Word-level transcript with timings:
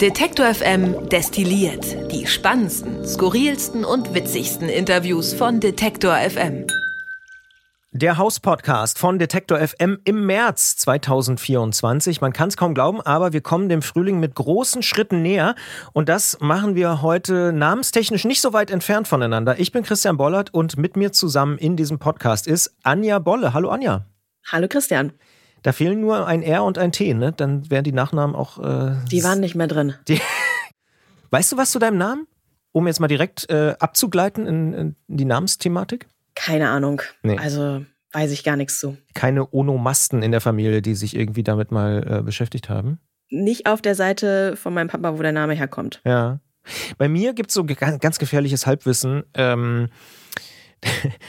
Detektor 0.00 0.52
FM 0.52 1.08
destilliert 1.08 2.12
die 2.12 2.26
spannendsten, 2.26 3.06
skurrilsten 3.06 3.82
und 3.82 4.12
witzigsten 4.12 4.68
Interviews 4.68 5.32
von 5.32 5.58
Detektor 5.58 6.14
FM. 6.14 6.66
Der 7.92 8.18
Haus-Podcast 8.18 8.98
von 8.98 9.18
Detektor 9.18 9.58
FM 9.58 9.98
im 10.04 10.26
März 10.26 10.76
2024. 10.76 12.20
Man 12.20 12.34
kann 12.34 12.50
es 12.50 12.58
kaum 12.58 12.74
glauben, 12.74 13.00
aber 13.00 13.32
wir 13.32 13.40
kommen 13.40 13.70
dem 13.70 13.80
Frühling 13.80 14.20
mit 14.20 14.34
großen 14.34 14.82
Schritten 14.82 15.22
näher. 15.22 15.54
Und 15.94 16.10
das 16.10 16.40
machen 16.40 16.74
wir 16.74 17.00
heute 17.00 17.54
namenstechnisch 17.54 18.26
nicht 18.26 18.42
so 18.42 18.52
weit 18.52 18.70
entfernt 18.70 19.08
voneinander. 19.08 19.58
Ich 19.58 19.72
bin 19.72 19.82
Christian 19.82 20.18
Bollert 20.18 20.52
und 20.52 20.76
mit 20.76 20.96
mir 20.98 21.12
zusammen 21.12 21.56
in 21.56 21.74
diesem 21.74 21.98
Podcast 21.98 22.46
ist 22.46 22.76
Anja 22.82 23.18
Bolle. 23.18 23.54
Hallo 23.54 23.70
Anja. 23.70 24.04
Hallo 24.52 24.68
Christian. 24.68 25.14
Da 25.66 25.72
fehlen 25.72 26.00
nur 26.00 26.28
ein 26.28 26.44
R 26.44 26.62
und 26.62 26.78
ein 26.78 26.92
T, 26.92 27.12
ne? 27.12 27.32
Dann 27.32 27.68
wären 27.68 27.82
die 27.82 27.90
Nachnamen 27.90 28.36
auch. 28.36 28.62
Äh, 28.62 28.94
die 29.10 29.24
waren 29.24 29.40
nicht 29.40 29.56
mehr 29.56 29.66
drin. 29.66 29.94
Die 30.06 30.20
weißt 31.30 31.50
du 31.50 31.56
was 31.56 31.72
zu 31.72 31.80
deinem 31.80 31.98
Namen? 31.98 32.28
Um 32.70 32.86
jetzt 32.86 33.00
mal 33.00 33.08
direkt 33.08 33.50
äh, 33.50 33.74
abzugleiten 33.80 34.46
in, 34.46 34.72
in, 34.72 34.96
die 35.08 35.24
Namensthematik? 35.24 36.06
Keine 36.36 36.68
Ahnung. 36.68 37.02
Nee. 37.24 37.36
Also 37.36 37.84
weiß 38.12 38.30
ich 38.30 38.44
gar 38.44 38.54
nichts 38.54 38.78
zu. 38.78 38.96
Keine 39.14 39.52
Onomasten 39.52 40.22
in 40.22 40.30
der 40.30 40.40
Familie, 40.40 40.82
die 40.82 40.94
sich 40.94 41.16
irgendwie 41.16 41.42
damit 41.42 41.72
mal 41.72 42.18
äh, 42.20 42.22
beschäftigt 42.22 42.68
haben? 42.68 43.00
Nicht 43.28 43.66
auf 43.66 43.82
der 43.82 43.96
Seite 43.96 44.54
von 44.54 44.72
meinem 44.72 44.86
Papa, 44.86 45.18
wo 45.18 45.22
der 45.22 45.32
Name 45.32 45.54
herkommt. 45.54 46.00
Ja. 46.04 46.38
Bei 46.96 47.08
mir 47.08 47.34
gibt 47.34 47.50
es 47.50 47.54
so 47.54 47.64
ganz 47.64 48.20
gefährliches 48.20 48.68
Halbwissen. 48.68 49.24
Ähm, 49.34 49.88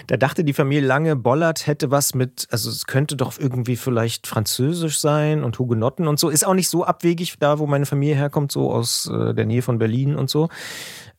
da 0.08 0.18
dachte 0.18 0.44
die 0.44 0.54
Familie 0.54 0.86
lange, 0.86 1.16
Bollard 1.16 1.68
hätte 1.68 1.92
was 1.92 2.14
mit, 2.14 2.48
also 2.52 2.70
es 2.70 2.86
könnte 2.86 3.16
doch 3.16 3.38
irgendwie 3.40 3.76
vielleicht 3.76 4.28
französisch 4.28 5.00
sein 5.00 5.44
und 5.44 5.58
Hugenotten 5.60 6.08
und 6.08 6.20
so. 6.20 6.30
Ist 6.30 6.46
auch 6.46 6.54
nicht 6.54 6.70
so 6.70 6.84
abwegig 6.84 7.38
da, 7.40 7.60
wo 7.60 7.68
meine 7.68 7.86
Familie 7.86 8.16
herkommt, 8.16 8.52
so 8.52 8.72
aus 8.72 9.10
äh, 9.10 9.34
der 9.34 9.46
Nähe 9.46 9.62
von 9.62 9.80
Berlin 9.80 10.16
und 10.16 10.30
so. 10.30 10.50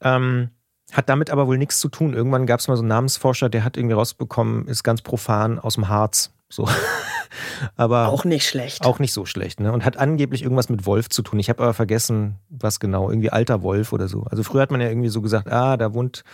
Ähm, 0.01 0.51
hat 0.93 1.09
damit 1.09 1.31
aber 1.31 1.47
wohl 1.47 1.59
nichts 1.59 1.81
zu 1.81 1.89
tun. 1.89 2.15
Irgendwann 2.15 2.47
gab 2.47 2.61
es 2.61 2.69
mal 2.69 2.77
so 2.77 2.83
einen 2.83 2.89
Namensforscher, 2.89 3.48
der 3.48 3.65
hat 3.65 3.77
irgendwie 3.77 3.95
rausbekommen, 3.95 4.67
ist 4.69 4.83
ganz 4.83 5.03
profan 5.03 5.59
aus 5.59 5.75
dem 5.75 5.89
Harz. 5.89 6.33
So. 6.48 6.67
aber 7.77 8.09
auch 8.09 8.25
nicht 8.25 8.47
schlecht. 8.47 8.87
Auch 8.87 8.98
nicht 8.98 9.13
so 9.13 9.27
schlecht, 9.27 9.61
ne? 9.61 9.70
Und 9.73 9.85
hat 9.85 9.98
angeblich 9.98 10.42
irgendwas 10.42 10.70
mit 10.70 10.87
Wolf 10.87 11.11
zu 11.11 11.23
tun. 11.23 11.39
Ich 11.39 11.51
habe 11.51 11.63
aber 11.63 11.75
vergessen, 11.75 12.37
was 12.48 12.81
genau. 12.81 13.11
Irgendwie 13.11 13.31
alter 13.31 13.63
Wolf 13.63 13.92
oder 13.92 14.09
so. 14.09 14.23
Also 14.23 14.42
früher 14.42 14.63
hat 14.63 14.70
man 14.70 14.81
ja 14.81 14.89
irgendwie 14.89 15.11
so 15.11 15.20
gesagt, 15.20 15.51
ah, 15.51 15.77
da 15.77 15.92
wohnt 15.92 16.25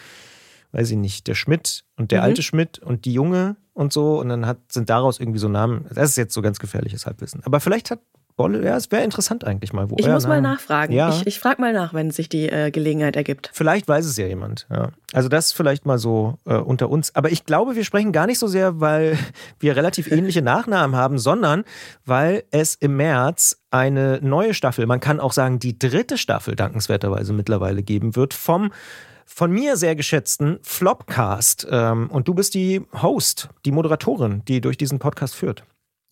weiß 0.75 0.91
ich 0.91 0.97
nicht, 0.97 1.27
der 1.29 1.35
Schmidt 1.35 1.85
und 1.97 2.11
der 2.11 2.21
mhm. 2.21 2.25
alte 2.25 2.43
Schmidt 2.43 2.79
und 2.81 3.05
die 3.05 3.13
Junge 3.13 3.57
und 3.73 3.93
so. 3.93 4.19
Und 4.19 4.29
dann 4.29 4.47
hat, 4.47 4.59
sind 4.71 4.91
daraus 4.91 5.21
irgendwie 5.21 5.39
so 5.39 5.49
Namen. 5.49 5.87
Das 5.95 6.11
ist 6.11 6.17
jetzt 6.17 6.35
so 6.35 6.43
ganz 6.43 6.59
gefährliches 6.59 7.07
Halbwissen. 7.07 7.43
Aber 7.45 7.61
vielleicht 7.61 7.91
hat 7.91 8.01
Bolle, 8.37 8.65
ja, 8.65 8.77
es 8.77 8.91
wäre 8.91 9.05
interessant 9.05 9.45
eigentlich 9.45 9.73
mal. 9.73 9.91
Wo 9.91 9.97
ich 9.97 10.09
muss 10.09 10.25
Name. 10.25 10.43
mal 10.43 10.55
nachfragen. 10.55 10.93
Ja. 10.93 11.11
Ich, 11.11 11.25
ich 11.25 11.39
frage 11.39 11.61
mal 11.61 11.73
nach, 11.73 11.95
wenn 11.95 12.11
sich 12.11 12.29
die 12.29 12.49
äh, 12.49 12.73
Gelegenheit 12.73 13.15
ergibt. 13.15 13.51
Vielleicht 13.53 13.87
weiß 13.87 14.05
es 14.05 14.17
ja 14.17 14.27
jemand. 14.27 14.67
Ja. 14.71 14.91
Also 15.13 15.29
das 15.29 15.53
vielleicht 15.53 15.87
mal 15.87 15.99
so 15.99 16.39
äh, 16.45 16.57
unter 16.57 16.91
uns. 16.91 17.15
Aber 17.15 17.31
ich 17.31 17.45
glaube, 17.45 17.77
wir 17.77 17.85
sprechen 17.85 18.11
gar 18.11 18.27
nicht 18.27 18.41
so 18.41 18.49
sehr, 18.49 18.81
weil 18.81 19.17
wir 19.61 19.77
relativ 19.77 20.11
ähnliche 20.11 20.43
Nachnamen 20.43 20.97
haben, 20.97 21.19
sondern 21.19 21.63
weil 22.05 22.43
es 22.51 22.75
im 22.75 22.97
März 22.97 23.63
eine 23.71 24.19
neue 24.21 24.53
Staffel, 24.53 24.87
man 24.87 24.99
kann 24.99 25.21
auch 25.21 25.33
sagen 25.33 25.61
die 25.61 25.79
dritte 25.79 26.19
Staffel 26.19 26.57
dankenswerterweise 26.57 27.33
mittlerweile 27.33 27.85
geben 27.85 28.17
wird 28.17 28.35
vom 28.35 28.73
von 29.27 29.51
mir 29.51 29.77
sehr 29.77 29.97
geschätzten 29.97 30.59
Flopcast. 30.63 31.67
Ähm, 31.71 32.11
und 32.11 32.29
du 32.29 32.35
bist 32.35 32.55
die 32.55 32.83
Host, 33.03 33.49
die 33.65 33.73
Moderatorin, 33.73 34.43
die 34.47 34.61
durch 34.61 34.77
diesen 34.77 34.99
Podcast 34.99 35.35
führt. 35.35 35.65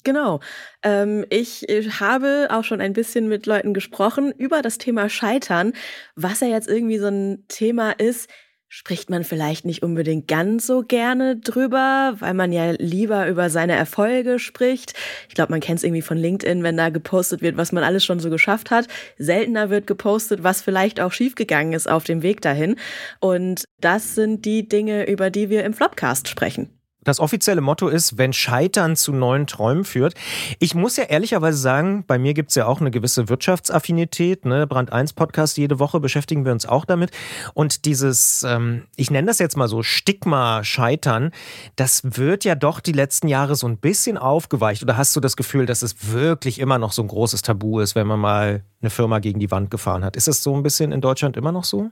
Genau. 0.04 0.40
Ähm, 0.82 1.24
ich, 1.30 1.68
ich 1.68 2.00
habe 2.00 2.48
auch 2.50 2.64
schon 2.64 2.80
ein 2.80 2.92
bisschen 2.92 3.28
mit 3.28 3.46
Leuten 3.46 3.72
gesprochen 3.72 4.32
über 4.32 4.62
das 4.62 4.78
Thema 4.78 5.08
Scheitern, 5.08 5.72
was 6.16 6.40
ja 6.40 6.48
jetzt 6.48 6.68
irgendwie 6.68 6.98
so 6.98 7.06
ein 7.06 7.44
Thema 7.48 7.92
ist, 7.92 8.28
spricht 8.74 9.10
man 9.10 9.22
vielleicht 9.22 9.66
nicht 9.66 9.82
unbedingt 9.82 10.28
ganz 10.28 10.66
so 10.66 10.82
gerne 10.82 11.36
drüber, 11.36 12.14
weil 12.20 12.32
man 12.32 12.52
ja 12.52 12.70
lieber 12.70 13.28
über 13.28 13.50
seine 13.50 13.74
Erfolge 13.74 14.38
spricht. 14.38 14.94
Ich 15.28 15.34
glaube, 15.34 15.52
man 15.52 15.60
kennt 15.60 15.80
es 15.80 15.84
irgendwie 15.84 16.00
von 16.00 16.16
LinkedIn, 16.16 16.62
wenn 16.62 16.78
da 16.78 16.88
gepostet 16.88 17.42
wird, 17.42 17.58
was 17.58 17.72
man 17.72 17.84
alles 17.84 18.02
schon 18.02 18.18
so 18.18 18.30
geschafft 18.30 18.70
hat. 18.70 18.88
Seltener 19.18 19.68
wird 19.68 19.86
gepostet, 19.86 20.42
was 20.42 20.62
vielleicht 20.62 21.00
auch 21.00 21.12
schiefgegangen 21.12 21.74
ist 21.74 21.86
auf 21.86 22.04
dem 22.04 22.22
Weg 22.22 22.40
dahin. 22.40 22.76
Und 23.20 23.64
das 23.82 24.14
sind 24.14 24.46
die 24.46 24.66
Dinge, 24.66 25.06
über 25.06 25.28
die 25.28 25.50
wir 25.50 25.64
im 25.64 25.74
Flopcast 25.74 26.28
sprechen 26.28 26.70
das 27.04 27.20
offizielle 27.20 27.60
Motto 27.60 27.88
ist, 27.88 28.18
wenn 28.18 28.32
Scheitern 28.32 28.96
zu 28.96 29.12
neuen 29.12 29.46
Träumen 29.46 29.84
führt. 29.84 30.14
Ich 30.58 30.74
muss 30.74 30.96
ja 30.96 31.04
ehrlicherweise 31.04 31.58
sagen, 31.58 32.04
bei 32.06 32.18
mir 32.18 32.34
gibt 32.34 32.50
es 32.50 32.54
ja 32.54 32.66
auch 32.66 32.80
eine 32.80 32.90
gewisse 32.90 33.28
Wirtschaftsaffinität. 33.28 34.44
Ne? 34.44 34.66
Brand 34.66 34.92
1 34.92 35.14
Podcast, 35.14 35.56
jede 35.56 35.78
Woche 35.78 36.00
beschäftigen 36.00 36.44
wir 36.44 36.52
uns 36.52 36.66
auch 36.66 36.84
damit. 36.84 37.10
Und 37.54 37.84
dieses, 37.84 38.44
ähm, 38.44 38.84
ich 38.96 39.10
nenne 39.10 39.26
das 39.26 39.38
jetzt 39.38 39.56
mal 39.56 39.68
so, 39.68 39.82
Stigma 39.82 40.62
Scheitern, 40.64 41.32
das 41.76 42.02
wird 42.16 42.44
ja 42.44 42.54
doch 42.54 42.80
die 42.80 42.92
letzten 42.92 43.28
Jahre 43.28 43.56
so 43.56 43.66
ein 43.66 43.78
bisschen 43.78 44.18
aufgeweicht. 44.18 44.82
Oder 44.82 44.96
hast 44.96 45.16
du 45.16 45.20
das 45.20 45.36
Gefühl, 45.36 45.66
dass 45.66 45.82
es 45.82 46.12
wirklich 46.12 46.60
immer 46.60 46.78
noch 46.78 46.92
so 46.92 47.02
ein 47.02 47.08
großes 47.08 47.42
Tabu 47.42 47.80
ist, 47.80 47.94
wenn 47.94 48.06
man 48.06 48.20
mal 48.20 48.64
eine 48.80 48.90
Firma 48.90 49.18
gegen 49.18 49.40
die 49.40 49.50
Wand 49.50 49.70
gefahren 49.70 50.04
hat? 50.04 50.16
Ist 50.16 50.28
es 50.28 50.42
so 50.42 50.54
ein 50.54 50.62
bisschen 50.62 50.92
in 50.92 51.00
Deutschland 51.00 51.36
immer 51.36 51.52
noch 51.52 51.64
so? 51.64 51.90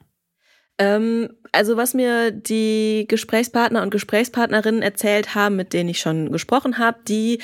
Ähm, 0.81 1.29
also 1.53 1.77
was 1.77 1.93
mir 1.93 2.31
die 2.31 3.05
Gesprächspartner 3.07 3.83
und 3.83 3.91
Gesprächspartnerinnen 3.91 4.81
erzählt 4.81 5.35
haben, 5.35 5.57
mit 5.57 5.75
denen 5.75 5.91
ich 5.91 6.01
schon 6.01 6.33
gesprochen 6.33 6.79
habe, 6.79 7.01
die 7.07 7.41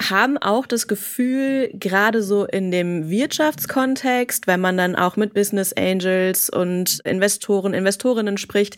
haben 0.00 0.38
auch 0.38 0.66
das 0.66 0.88
Gefühl, 0.88 1.70
gerade 1.72 2.20
so 2.20 2.44
in 2.44 2.72
dem 2.72 3.08
Wirtschaftskontext, 3.08 4.48
wenn 4.48 4.60
man 4.60 4.76
dann 4.76 4.96
auch 4.96 5.14
mit 5.14 5.34
Business 5.34 5.72
Angels 5.72 6.50
und 6.50 6.98
Investoren, 7.04 7.74
Investorinnen 7.74 8.38
spricht, 8.38 8.74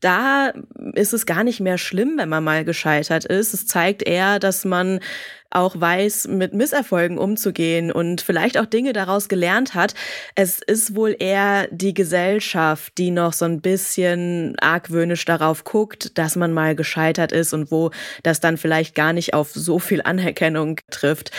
da 0.00 0.52
ist 0.94 1.12
es 1.12 1.26
gar 1.26 1.44
nicht 1.44 1.60
mehr 1.60 1.78
schlimm, 1.78 2.14
wenn 2.16 2.28
man 2.28 2.44
mal 2.44 2.64
gescheitert 2.64 3.24
ist. 3.24 3.54
Es 3.54 3.66
zeigt 3.66 4.02
eher, 4.02 4.38
dass 4.38 4.64
man 4.64 5.00
auch 5.50 5.78
weiß, 5.78 6.28
mit 6.28 6.54
Misserfolgen 6.54 7.18
umzugehen 7.18 7.90
und 7.90 8.20
vielleicht 8.20 8.56
auch 8.56 8.66
Dinge 8.66 8.92
daraus 8.92 9.28
gelernt 9.28 9.74
hat. 9.74 9.94
Es 10.36 10.60
ist 10.60 10.94
wohl 10.94 11.16
eher 11.18 11.66
die 11.72 11.92
Gesellschaft, 11.92 12.96
die 12.98 13.10
noch 13.10 13.32
so 13.32 13.44
ein 13.46 13.60
bisschen 13.60 14.54
argwöhnisch 14.60 15.24
darauf 15.24 15.64
guckt, 15.64 16.16
dass 16.18 16.36
man 16.36 16.52
mal 16.52 16.76
gescheitert 16.76 17.32
ist 17.32 17.52
und 17.52 17.70
wo 17.72 17.90
das 18.22 18.40
dann 18.40 18.56
vielleicht 18.56 18.94
gar 18.94 19.12
nicht 19.12 19.34
auf 19.34 19.50
so 19.50 19.80
viel 19.80 20.02
Anerkennung 20.02 20.78
trifft 20.90 21.32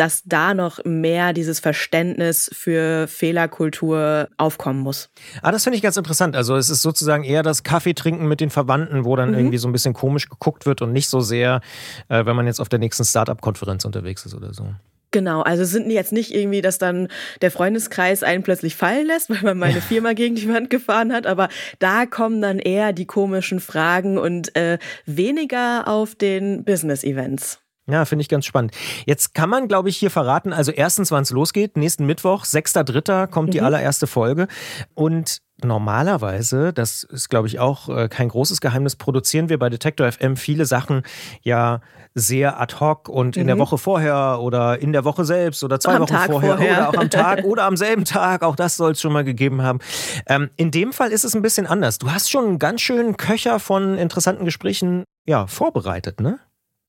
dass 0.00 0.22
da 0.24 0.54
noch 0.54 0.82
mehr 0.84 1.34
dieses 1.34 1.60
Verständnis 1.60 2.50
für 2.54 3.06
Fehlerkultur 3.06 4.28
aufkommen 4.38 4.80
muss. 4.80 5.10
Ah, 5.42 5.52
das 5.52 5.64
finde 5.64 5.76
ich 5.76 5.82
ganz 5.82 5.98
interessant. 5.98 6.34
Also 6.36 6.56
es 6.56 6.70
ist 6.70 6.80
sozusagen 6.80 7.22
eher 7.22 7.42
das 7.42 7.64
Kaffeetrinken 7.64 8.26
mit 8.26 8.40
den 8.40 8.48
Verwandten, 8.48 9.04
wo 9.04 9.14
dann 9.14 9.32
mhm. 9.32 9.36
irgendwie 9.36 9.58
so 9.58 9.68
ein 9.68 9.72
bisschen 9.72 9.92
komisch 9.92 10.30
geguckt 10.30 10.64
wird 10.64 10.80
und 10.80 10.92
nicht 10.92 11.10
so 11.10 11.20
sehr, 11.20 11.60
äh, 12.08 12.24
wenn 12.24 12.34
man 12.34 12.46
jetzt 12.46 12.60
auf 12.60 12.70
der 12.70 12.78
nächsten 12.78 13.04
Startup-Konferenz 13.04 13.84
unterwegs 13.84 14.24
ist 14.24 14.34
oder 14.34 14.54
so. 14.54 14.74
Genau, 15.10 15.42
also 15.42 15.64
es 15.64 15.70
sind 15.70 15.90
jetzt 15.90 16.12
nicht 16.12 16.34
irgendwie, 16.34 16.62
dass 16.62 16.78
dann 16.78 17.08
der 17.42 17.50
Freundeskreis 17.50 18.22
einen 18.22 18.42
plötzlich 18.42 18.76
fallen 18.76 19.06
lässt, 19.06 19.28
weil 19.28 19.42
man 19.42 19.58
meine 19.58 19.82
Firma 19.82 20.14
gegen 20.14 20.36
die 20.36 20.48
Wand 20.48 20.70
gefahren 20.70 21.12
hat, 21.12 21.26
aber 21.26 21.50
da 21.78 22.06
kommen 22.06 22.40
dann 22.40 22.58
eher 22.58 22.94
die 22.94 23.06
komischen 23.06 23.60
Fragen 23.60 24.16
und 24.16 24.56
äh, 24.56 24.78
weniger 25.04 25.88
auf 25.88 26.14
den 26.14 26.64
Business-Events. 26.64 27.58
Ja, 27.90 28.04
finde 28.04 28.22
ich 28.22 28.28
ganz 28.28 28.46
spannend. 28.46 28.72
Jetzt 29.06 29.34
kann 29.34 29.50
man, 29.50 29.68
glaube 29.68 29.88
ich, 29.88 29.96
hier 29.96 30.10
verraten, 30.10 30.52
also 30.52 30.72
erstens, 30.72 31.10
wann 31.10 31.22
es 31.22 31.30
losgeht. 31.30 31.76
Nächsten 31.76 32.06
Mittwoch, 32.06 32.44
6.3. 32.44 33.26
kommt 33.26 33.48
mhm. 33.48 33.52
die 33.52 33.60
allererste 33.60 34.06
Folge. 34.06 34.48
Und 34.94 35.42
normalerweise, 35.64 36.72
das 36.72 37.02
ist, 37.02 37.28
glaube 37.28 37.48
ich, 37.48 37.58
auch 37.58 37.88
äh, 37.88 38.08
kein 38.08 38.28
großes 38.28 38.60
Geheimnis, 38.60 38.96
produzieren 38.96 39.48
wir 39.48 39.58
bei 39.58 39.68
Detector 39.68 40.10
FM 40.10 40.36
viele 40.36 40.64
Sachen 40.64 41.02
ja 41.42 41.80
sehr 42.14 42.60
ad 42.60 42.76
hoc 42.80 43.08
und 43.08 43.36
in 43.36 43.46
der 43.46 43.56
mhm. 43.56 43.60
Woche 43.60 43.78
vorher 43.78 44.40
oder 44.40 44.80
in 44.80 44.92
der 44.92 45.04
Woche 45.04 45.24
selbst 45.24 45.62
oder 45.62 45.78
zwei 45.78 45.94
am 45.94 46.02
Wochen 46.02 46.14
vorher, 46.14 46.56
vorher, 46.56 46.78
oder 46.78 46.88
auch 46.88 46.94
am 46.94 47.10
Tag 47.10 47.44
oder 47.44 47.64
am 47.64 47.76
selben 47.76 48.04
Tag. 48.04 48.42
Auch 48.42 48.56
das 48.56 48.76
soll 48.76 48.92
es 48.92 49.00
schon 49.00 49.12
mal 49.12 49.24
gegeben 49.24 49.62
haben. 49.62 49.78
Ähm, 50.26 50.50
in 50.56 50.70
dem 50.70 50.92
Fall 50.92 51.12
ist 51.12 51.24
es 51.24 51.34
ein 51.34 51.42
bisschen 51.42 51.66
anders. 51.66 51.98
Du 51.98 52.10
hast 52.10 52.30
schon 52.30 52.44
einen 52.44 52.58
ganz 52.58 52.80
schönen 52.80 53.16
Köcher 53.16 53.60
von 53.60 53.96
interessanten 53.96 54.44
Gesprächen 54.44 55.04
ja, 55.26 55.46
vorbereitet, 55.46 56.20
ne? 56.20 56.40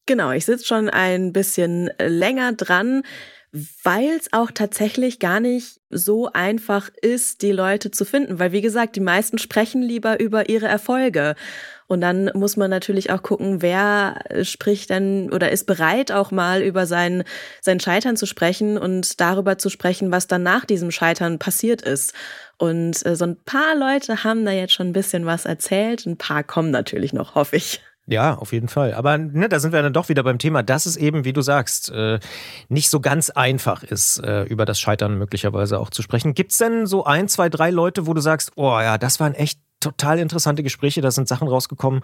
Genau, 0.06 0.31
ich 0.31 0.45
sitze 0.45 0.65
schon 0.65 0.89
ein 0.89 1.31
bisschen 1.31 1.89
länger 2.00 2.53
dran, 2.53 3.03
weil 3.83 4.12
es 4.12 4.31
auch 4.31 4.50
tatsächlich 4.51 5.19
gar 5.19 5.39
nicht 5.42 5.80
so 5.89 6.31
einfach 6.31 6.89
ist, 7.01 7.42
die 7.42 7.51
Leute 7.51 7.92
zu 7.92 8.06
finden. 8.06 8.39
Weil, 8.39 8.53
wie 8.53 8.62
gesagt, 8.62 8.95
die 8.95 9.01
meisten 9.01 9.38
sprechen 9.38 9.81
lieber 9.81 10.19
über 10.19 10.50
ihre 10.50 10.68
Erfolge. 10.68 11.36
Und 11.88 12.00
dann 12.00 12.31
muss 12.33 12.56
man 12.56 12.69
natürlich 12.69 13.12
auch 13.12 13.21
gucken, 13.21 13.62
wer 13.62 14.24
spricht 14.44 14.89
denn 14.89 15.31
oder 15.33 15.51
ist 15.51 15.65
bereit, 15.65 16.13
auch 16.13 16.31
mal 16.31 16.62
über 16.62 16.86
sein, 16.86 17.25
sein 17.59 17.81
Scheitern 17.81 18.15
zu 18.15 18.25
sprechen 18.25 18.77
und 18.77 19.19
darüber 19.19 19.57
zu 19.57 19.69
sprechen, 19.69 20.12
was 20.12 20.27
dann 20.27 20.44
nach 20.44 20.63
diesem 20.63 20.92
Scheitern 20.92 21.38
passiert 21.38 21.81
ist. 21.81 22.13
Und 22.57 23.06
äh, 23.06 23.18
so 23.18 23.25
ein 23.25 23.44
paar 23.44 23.75
Leute 23.75 24.24
haben 24.24 24.45
da 24.45 24.51
jetzt 24.51 24.74
schon 24.74 24.88
ein 24.88 24.94
bisschen 24.94 25.25
was 25.25 25.44
erzählt. 25.45 26.06
Ein 26.06 26.18
paar 26.18 26.44
kommen 26.44 26.71
natürlich 26.71 27.12
noch, 27.12 27.36
hoffe 27.36 27.57
ich. 27.57 27.81
Ja, 28.12 28.36
auf 28.36 28.52
jeden 28.52 28.68
Fall. 28.68 28.94
Aber 28.94 29.18
ne, 29.18 29.48
da 29.48 29.62
sind 29.62 29.72
wir 29.72 29.81
dann 29.81 29.94
doch 29.94 30.10
wieder 30.10 30.24
beim 30.24 30.38
Thema, 30.38 30.63
dass 30.63 30.86
es 30.86 30.98
eben, 30.98 31.24
wie 31.24 31.31
du 31.31 31.42
sagst, 31.42 31.90
äh, 31.92 32.19
nicht 32.68 32.90
so 32.90 33.00
ganz 33.00 33.30
einfach 33.30 33.84
ist, 33.84 34.18
äh, 34.18 34.44
über 34.44 34.66
das 34.66 34.81
Scheitern 34.81 35.18
möglicherweise 35.18 35.80
auch 35.80 35.90
zu 35.90 36.02
sprechen. 36.02 36.34
Gibt 36.34 36.52
es 36.52 36.58
denn 36.58 36.86
so 36.88 37.06
ein, 37.06 37.30
zwei, 37.30 37.48
drei 37.48 37.69
Leute, 37.69 38.08
wo 38.08 38.13
du 38.13 38.19
sagst, 38.19 38.52
oh 38.58 38.78
ja, 38.81 38.98
das 38.98 39.22
waren 39.22 39.34
echt 39.34 39.62
total 39.80 40.19
interessante 40.19 40.62
Gespräche, 40.62 41.00
da 41.00 41.10
sind 41.10 41.30
Sachen 41.30 41.48
rausgekommen, 41.48 42.02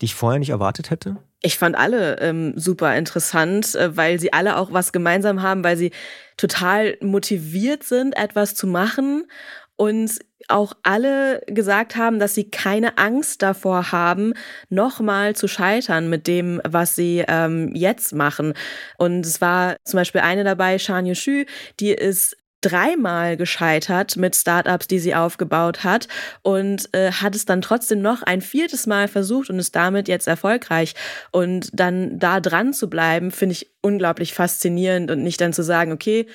die 0.00 0.04
ich 0.04 0.14
vorher 0.14 0.38
nicht 0.38 0.50
erwartet 0.50 0.90
hätte? 0.90 1.16
Ich 1.42 1.58
fand 1.58 1.76
alle 1.76 2.20
ähm, 2.20 2.52
super 2.56 2.96
interessant, 2.96 3.74
äh, 3.74 3.96
weil 3.96 4.20
sie 4.20 4.32
alle 4.32 4.58
auch 4.58 4.72
was 4.72 4.92
gemeinsam 4.92 5.42
haben, 5.42 5.64
weil 5.64 5.76
sie 5.76 5.90
total 6.36 6.96
motiviert 7.02 7.82
sind, 7.82 8.16
etwas 8.16 8.54
zu 8.54 8.68
machen 8.68 9.26
und 9.74 10.20
auch 10.48 10.72
alle 10.82 11.42
gesagt 11.46 11.96
haben, 11.96 12.18
dass 12.18 12.34
sie 12.34 12.50
keine 12.50 12.98
Angst 12.98 13.42
davor 13.42 13.92
haben, 13.92 14.32
nochmal 14.68 15.36
zu 15.36 15.48
scheitern 15.48 16.08
mit 16.08 16.26
dem, 16.26 16.60
was 16.66 16.96
sie 16.96 17.24
ähm, 17.28 17.74
jetzt 17.74 18.14
machen. 18.14 18.54
Und 18.96 19.24
es 19.24 19.40
war 19.40 19.76
zum 19.84 19.98
Beispiel 19.98 20.22
eine 20.22 20.44
dabei, 20.44 20.78
Shan 20.78 21.06
Yushu, 21.06 21.44
die 21.80 21.92
ist 21.92 22.36
dreimal 22.60 23.36
gescheitert 23.36 24.16
mit 24.16 24.34
Startups, 24.34 24.88
die 24.88 24.98
sie 24.98 25.14
aufgebaut 25.14 25.84
hat 25.84 26.08
und 26.42 26.92
äh, 26.92 27.12
hat 27.12 27.36
es 27.36 27.44
dann 27.44 27.60
trotzdem 27.60 28.02
noch 28.02 28.22
ein 28.22 28.40
viertes 28.40 28.86
Mal 28.86 29.06
versucht 29.06 29.48
und 29.50 29.58
ist 29.58 29.76
damit 29.76 30.08
jetzt 30.08 30.26
erfolgreich. 30.26 30.94
Und 31.30 31.70
dann 31.72 32.18
da 32.18 32.40
dran 32.40 32.72
zu 32.72 32.90
bleiben, 32.90 33.30
finde 33.30 33.52
ich 33.52 33.70
unglaublich 33.80 34.34
faszinierend 34.34 35.10
und 35.10 35.22
nicht 35.22 35.40
dann 35.40 35.52
zu 35.52 35.62
sagen, 35.62 35.92
okay, 35.92 36.26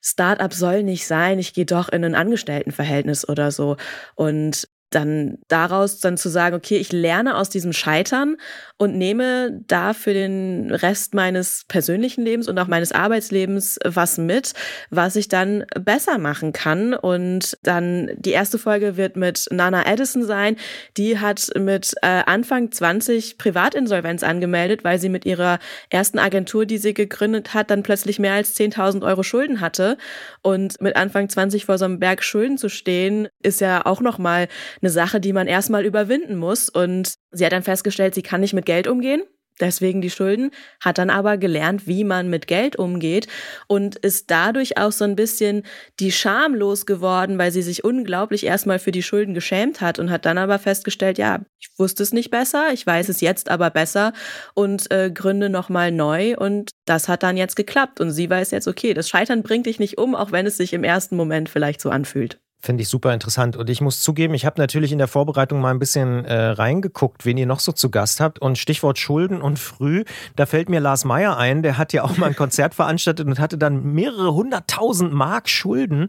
Startup 0.00 0.52
soll 0.52 0.82
nicht 0.82 1.06
sein, 1.06 1.38
ich 1.38 1.52
gehe 1.52 1.66
doch 1.66 1.88
in 1.88 2.04
ein 2.04 2.14
Angestelltenverhältnis 2.14 3.28
oder 3.28 3.50
so. 3.50 3.76
Und 4.14 4.68
dann 4.90 5.38
daraus 5.48 5.98
dann 5.98 6.16
zu 6.16 6.28
sagen, 6.28 6.54
okay, 6.54 6.76
ich 6.76 6.92
lerne 6.92 7.36
aus 7.36 7.48
diesem 7.48 7.72
Scheitern 7.72 8.36
und 8.78 8.96
nehme 8.96 9.60
da 9.66 9.94
für 9.94 10.14
den 10.14 10.70
Rest 10.70 11.14
meines 11.14 11.64
persönlichen 11.66 12.24
Lebens 12.24 12.46
und 12.46 12.58
auch 12.58 12.68
meines 12.68 12.92
Arbeitslebens 12.92 13.78
was 13.84 14.18
mit, 14.18 14.52
was 14.90 15.16
ich 15.16 15.28
dann 15.28 15.64
besser 15.80 16.18
machen 16.18 16.52
kann. 16.52 16.94
Und 16.94 17.58
dann 17.62 18.10
die 18.16 18.30
erste 18.30 18.58
Folge 18.58 18.96
wird 18.96 19.16
mit 19.16 19.46
Nana 19.50 19.86
Edison 19.86 20.24
sein. 20.24 20.56
Die 20.96 21.18
hat 21.18 21.50
mit 21.58 21.94
äh, 22.02 22.22
Anfang 22.26 22.70
20 22.70 23.38
Privatinsolvenz 23.38 24.22
angemeldet, 24.22 24.84
weil 24.84 24.98
sie 24.98 25.08
mit 25.08 25.24
ihrer 25.24 25.58
ersten 25.90 26.18
Agentur, 26.18 26.64
die 26.64 26.78
sie 26.78 26.94
gegründet 26.94 27.54
hat, 27.54 27.70
dann 27.70 27.82
plötzlich 27.82 28.18
mehr 28.18 28.34
als 28.34 28.56
10.000 28.56 29.04
Euro 29.04 29.22
Schulden 29.22 29.60
hatte. 29.60 29.98
Und 30.42 30.80
mit 30.80 30.96
Anfang 30.96 31.28
20 31.28 31.64
vor 31.64 31.78
so 31.78 31.86
einem 31.86 31.98
Berg 31.98 32.22
Schulden 32.22 32.56
zu 32.56 32.68
stehen, 32.68 33.28
ist 33.42 33.60
ja 33.60 33.84
auch 33.84 34.00
nochmal 34.00 34.48
eine 34.80 34.90
Sache, 34.90 35.20
die 35.20 35.32
man 35.32 35.46
erstmal 35.46 35.84
überwinden 35.84 36.36
muss. 36.36 36.68
Und 36.68 37.14
sie 37.30 37.44
hat 37.44 37.52
dann 37.52 37.62
festgestellt, 37.62 38.14
sie 38.14 38.22
kann 38.22 38.40
nicht 38.40 38.54
mit 38.54 38.66
Geld 38.66 38.86
umgehen 38.86 39.22
deswegen 39.60 40.00
die 40.00 40.10
Schulden, 40.10 40.50
hat 40.80 40.98
dann 40.98 41.10
aber 41.10 41.36
gelernt, 41.38 41.86
wie 41.86 42.04
man 42.04 42.28
mit 42.28 42.46
Geld 42.46 42.76
umgeht 42.76 43.26
und 43.66 43.96
ist 43.96 44.30
dadurch 44.30 44.78
auch 44.78 44.92
so 44.92 45.04
ein 45.04 45.16
bisschen 45.16 45.62
die 46.00 46.12
Scham 46.12 46.54
losgeworden, 46.54 47.38
weil 47.38 47.52
sie 47.52 47.62
sich 47.62 47.84
unglaublich 47.84 48.44
erstmal 48.44 48.78
für 48.78 48.92
die 48.92 49.02
Schulden 49.02 49.34
geschämt 49.34 49.80
hat 49.80 49.98
und 49.98 50.10
hat 50.10 50.26
dann 50.26 50.38
aber 50.38 50.58
festgestellt, 50.58 51.18
ja, 51.18 51.40
ich 51.58 51.70
wusste 51.78 52.02
es 52.02 52.12
nicht 52.12 52.30
besser, 52.30 52.72
ich 52.72 52.86
weiß 52.86 53.08
es 53.08 53.20
jetzt 53.20 53.50
aber 53.50 53.70
besser 53.70 54.12
und 54.54 54.90
äh, 54.90 55.10
gründe 55.10 55.48
nochmal 55.48 55.90
neu 55.90 56.36
und 56.36 56.70
das 56.84 57.08
hat 57.08 57.22
dann 57.22 57.36
jetzt 57.36 57.56
geklappt 57.56 58.00
und 58.00 58.10
sie 58.10 58.28
weiß 58.28 58.50
jetzt, 58.50 58.68
okay, 58.68 58.94
das 58.94 59.08
Scheitern 59.08 59.42
bringt 59.42 59.66
dich 59.66 59.78
nicht 59.78 59.98
um, 59.98 60.14
auch 60.14 60.32
wenn 60.32 60.46
es 60.46 60.56
sich 60.56 60.72
im 60.72 60.84
ersten 60.84 61.16
Moment 61.16 61.48
vielleicht 61.48 61.80
so 61.80 61.90
anfühlt. 61.90 62.38
Finde 62.58 62.82
ich 62.82 62.88
super 62.88 63.12
interessant. 63.12 63.56
Und 63.56 63.68
ich 63.68 63.80
muss 63.80 64.00
zugeben, 64.00 64.34
ich 64.34 64.46
habe 64.46 64.60
natürlich 64.60 64.90
in 64.90 64.98
der 64.98 65.08
Vorbereitung 65.08 65.60
mal 65.60 65.70
ein 65.70 65.78
bisschen 65.78 66.24
äh, 66.24 66.34
reingeguckt, 66.34 67.24
wen 67.24 67.36
ihr 67.36 67.46
noch 67.46 67.60
so 67.60 67.70
zu 67.70 67.90
Gast 67.90 68.18
habt. 68.18 68.40
Und 68.40 68.58
Stichwort 68.58 68.98
Schulden 68.98 69.42
und 69.42 69.58
früh, 69.58 70.04
da 70.36 70.46
fällt 70.46 70.68
mir 70.68 70.80
Lars 70.80 71.04
Meyer 71.04 71.36
ein, 71.36 71.62
der 71.62 71.78
hat 71.78 71.92
ja 71.92 72.02
auch 72.02 72.16
mal 72.16 72.26
ein 72.26 72.36
Konzert 72.36 72.74
veranstaltet 72.74 73.26
und 73.26 73.38
hatte 73.38 73.58
dann 73.58 73.92
mehrere 73.92 74.34
hunderttausend 74.34 75.12
Mark 75.12 75.48
Schulden. 75.48 76.08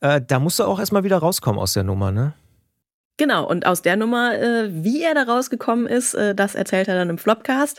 Äh, 0.00 0.20
da 0.26 0.38
musst 0.38 0.58
du 0.58 0.64
auch 0.64 0.78
erstmal 0.78 1.04
wieder 1.04 1.18
rauskommen 1.18 1.60
aus 1.60 1.72
der 1.72 1.82
Nummer, 1.82 2.12
ne? 2.12 2.34
Genau, 3.20 3.46
und 3.46 3.66
aus 3.66 3.82
der 3.82 3.96
Nummer, 3.96 4.34
äh, 4.38 4.70
wie 4.82 5.02
er 5.02 5.14
da 5.14 5.24
rausgekommen 5.24 5.86
ist, 5.86 6.14
äh, 6.14 6.34
das 6.34 6.54
erzählt 6.54 6.88
er 6.88 6.94
dann 6.94 7.10
im 7.10 7.18
Flopcast. 7.18 7.78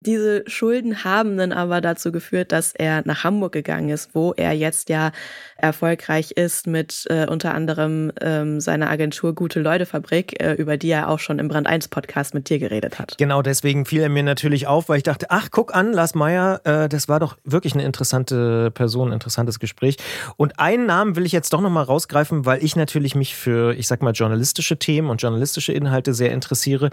Diese 0.00 0.44
Schulden 0.46 1.02
haben 1.02 1.36
dann 1.36 1.52
aber 1.52 1.80
dazu 1.80 2.12
geführt, 2.12 2.52
dass 2.52 2.72
er 2.72 3.02
nach 3.04 3.24
Hamburg 3.24 3.52
gegangen 3.52 3.88
ist, 3.88 4.14
wo 4.14 4.32
er 4.36 4.52
jetzt 4.52 4.90
ja 4.90 5.10
erfolgreich 5.56 6.30
ist 6.30 6.68
mit 6.68 7.04
äh, 7.10 7.26
unter 7.26 7.52
anderem 7.52 8.12
ähm, 8.20 8.60
seiner 8.60 8.90
Agentur 8.90 9.34
Gute 9.34 9.58
Leute 9.58 9.86
Fabrik, 9.86 10.40
äh, 10.40 10.52
über 10.52 10.76
die 10.76 10.90
er 10.90 11.08
auch 11.08 11.18
schon 11.18 11.40
im 11.40 11.48
Brand 11.48 11.66
1 11.66 11.88
Podcast 11.88 12.32
mit 12.32 12.48
dir 12.48 12.60
geredet 12.60 13.00
hat. 13.00 13.18
Genau, 13.18 13.42
deswegen 13.42 13.86
fiel 13.86 14.02
er 14.02 14.08
mir 14.08 14.22
natürlich 14.22 14.68
auf, 14.68 14.88
weil 14.88 14.98
ich 14.98 15.02
dachte, 15.02 15.26
ach, 15.30 15.48
guck 15.50 15.74
an, 15.74 15.92
Lars 15.92 16.14
Meyer, 16.14 16.60
äh, 16.62 16.88
das 16.88 17.08
war 17.08 17.18
doch 17.18 17.36
wirklich 17.42 17.74
eine 17.74 17.82
interessante 17.82 18.70
Person, 18.70 19.10
interessantes 19.10 19.58
Gespräch. 19.58 19.96
Und 20.36 20.60
einen 20.60 20.86
Namen 20.86 21.16
will 21.16 21.26
ich 21.26 21.32
jetzt 21.32 21.52
doch 21.52 21.60
nochmal 21.60 21.82
rausgreifen, 21.82 22.46
weil 22.46 22.62
ich 22.62 22.76
natürlich 22.76 23.16
mich 23.16 23.34
für, 23.34 23.74
ich 23.74 23.88
sag 23.88 24.00
mal, 24.02 24.12
journalistische 24.12 24.78
Themen 24.78 25.10
und 25.10 25.20
journalistische 25.20 25.72
Inhalte 25.72 26.14
sehr 26.14 26.30
interessiere. 26.30 26.90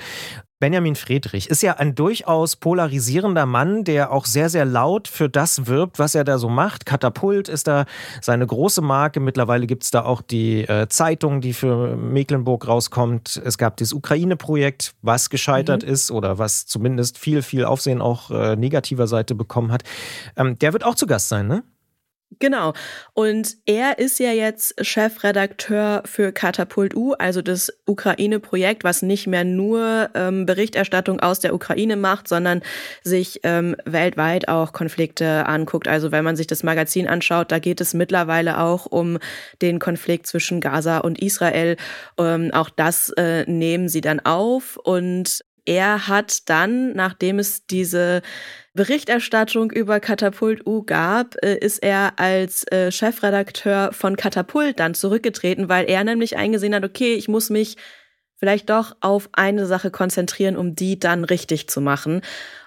Benjamin 0.65 0.95
Friedrich 0.95 1.51
ist 1.51 1.61
ja 1.61 1.73
ein 1.73 1.93
durchaus 1.93 2.55
polarisierender 2.55 3.45
Mann, 3.45 3.83
der 3.83 4.11
auch 4.11 4.25
sehr, 4.25 4.49
sehr 4.49 4.65
laut 4.65 5.07
für 5.07 5.29
das 5.29 5.67
wirbt, 5.67 5.99
was 5.99 6.15
er 6.15 6.23
da 6.23 6.39
so 6.39 6.49
macht. 6.49 6.87
Katapult 6.87 7.49
ist 7.49 7.67
da 7.67 7.85
seine 8.19 8.47
große 8.47 8.81
Marke. 8.81 9.19
Mittlerweile 9.19 9.67
gibt 9.67 9.83
es 9.83 9.91
da 9.91 10.03
auch 10.05 10.23
die 10.23 10.63
äh, 10.63 10.87
Zeitung, 10.89 11.39
die 11.39 11.53
für 11.53 11.95
Mecklenburg 11.95 12.67
rauskommt. 12.67 13.39
Es 13.45 13.59
gab 13.59 13.77
das 13.77 13.93
Ukraine-Projekt, 13.93 14.95
was 15.03 15.29
gescheitert 15.29 15.83
mhm. 15.83 15.89
ist 15.89 16.09
oder 16.09 16.39
was 16.39 16.65
zumindest 16.65 17.19
viel, 17.19 17.43
viel 17.43 17.63
Aufsehen 17.63 18.01
auch 18.01 18.31
äh, 18.31 18.55
negativer 18.55 19.05
Seite 19.05 19.35
bekommen 19.35 19.71
hat. 19.71 19.83
Ähm, 20.35 20.57
der 20.57 20.73
wird 20.73 20.83
auch 20.83 20.95
zu 20.95 21.05
Gast 21.05 21.29
sein, 21.29 21.47
ne? 21.47 21.61
Genau. 22.39 22.73
Und 23.13 23.55
er 23.65 23.99
ist 23.99 24.19
ja 24.19 24.31
jetzt 24.31 24.75
Chefredakteur 24.85 26.03
für 26.05 26.31
Katapult 26.31 26.95
U, 26.95 27.13
also 27.13 27.41
das 27.41 27.71
Ukraine-Projekt, 27.85 28.83
was 28.83 29.01
nicht 29.01 29.27
mehr 29.27 29.43
nur 29.43 30.09
ähm, 30.13 30.45
Berichterstattung 30.45 31.19
aus 31.19 31.39
der 31.39 31.53
Ukraine 31.53 31.95
macht, 31.95 32.27
sondern 32.27 32.61
sich 33.03 33.39
ähm, 33.43 33.75
weltweit 33.85 34.47
auch 34.47 34.73
Konflikte 34.73 35.45
anguckt. 35.45 35.87
Also 35.87 36.11
wenn 36.11 36.23
man 36.23 36.35
sich 36.35 36.47
das 36.47 36.63
Magazin 36.63 37.07
anschaut, 37.07 37.51
da 37.51 37.59
geht 37.59 37.79
es 37.79 37.93
mittlerweile 37.93 38.59
auch 38.59 38.85
um 38.85 39.17
den 39.61 39.79
Konflikt 39.79 40.27
zwischen 40.27 40.59
Gaza 40.59 40.97
und 40.99 41.19
Israel. 41.21 41.77
Ähm, 42.17 42.51
auch 42.53 42.69
das 42.69 43.09
äh, 43.11 43.49
nehmen 43.49 43.87
sie 43.87 44.01
dann 44.01 44.19
auf 44.19 44.77
und 44.77 45.44
er 45.65 46.07
hat 46.07 46.49
dann, 46.49 46.93
nachdem 46.93 47.39
es 47.39 47.65
diese 47.65 48.21
Berichterstattung 48.73 49.71
über 49.71 49.99
Katapult 49.99 50.65
U 50.67 50.83
gab, 50.83 51.35
äh, 51.43 51.55
ist 51.55 51.81
er 51.83 52.19
als 52.19 52.65
äh, 52.71 52.91
Chefredakteur 52.91 53.91
von 53.93 54.15
Katapult 54.15 54.79
dann 54.79 54.93
zurückgetreten, 54.93 55.69
weil 55.69 55.89
er 55.89 56.03
nämlich 56.03 56.37
eingesehen 56.37 56.75
hat, 56.75 56.83
okay, 56.83 57.13
ich 57.15 57.27
muss 57.27 57.49
mich 57.49 57.77
vielleicht 58.37 58.69
doch 58.69 58.95
auf 59.01 59.29
eine 59.33 59.65
Sache 59.65 59.91
konzentrieren, 59.91 60.57
um 60.57 60.75
die 60.75 60.99
dann 60.99 61.23
richtig 61.23 61.69
zu 61.69 61.81
machen. 61.81 62.21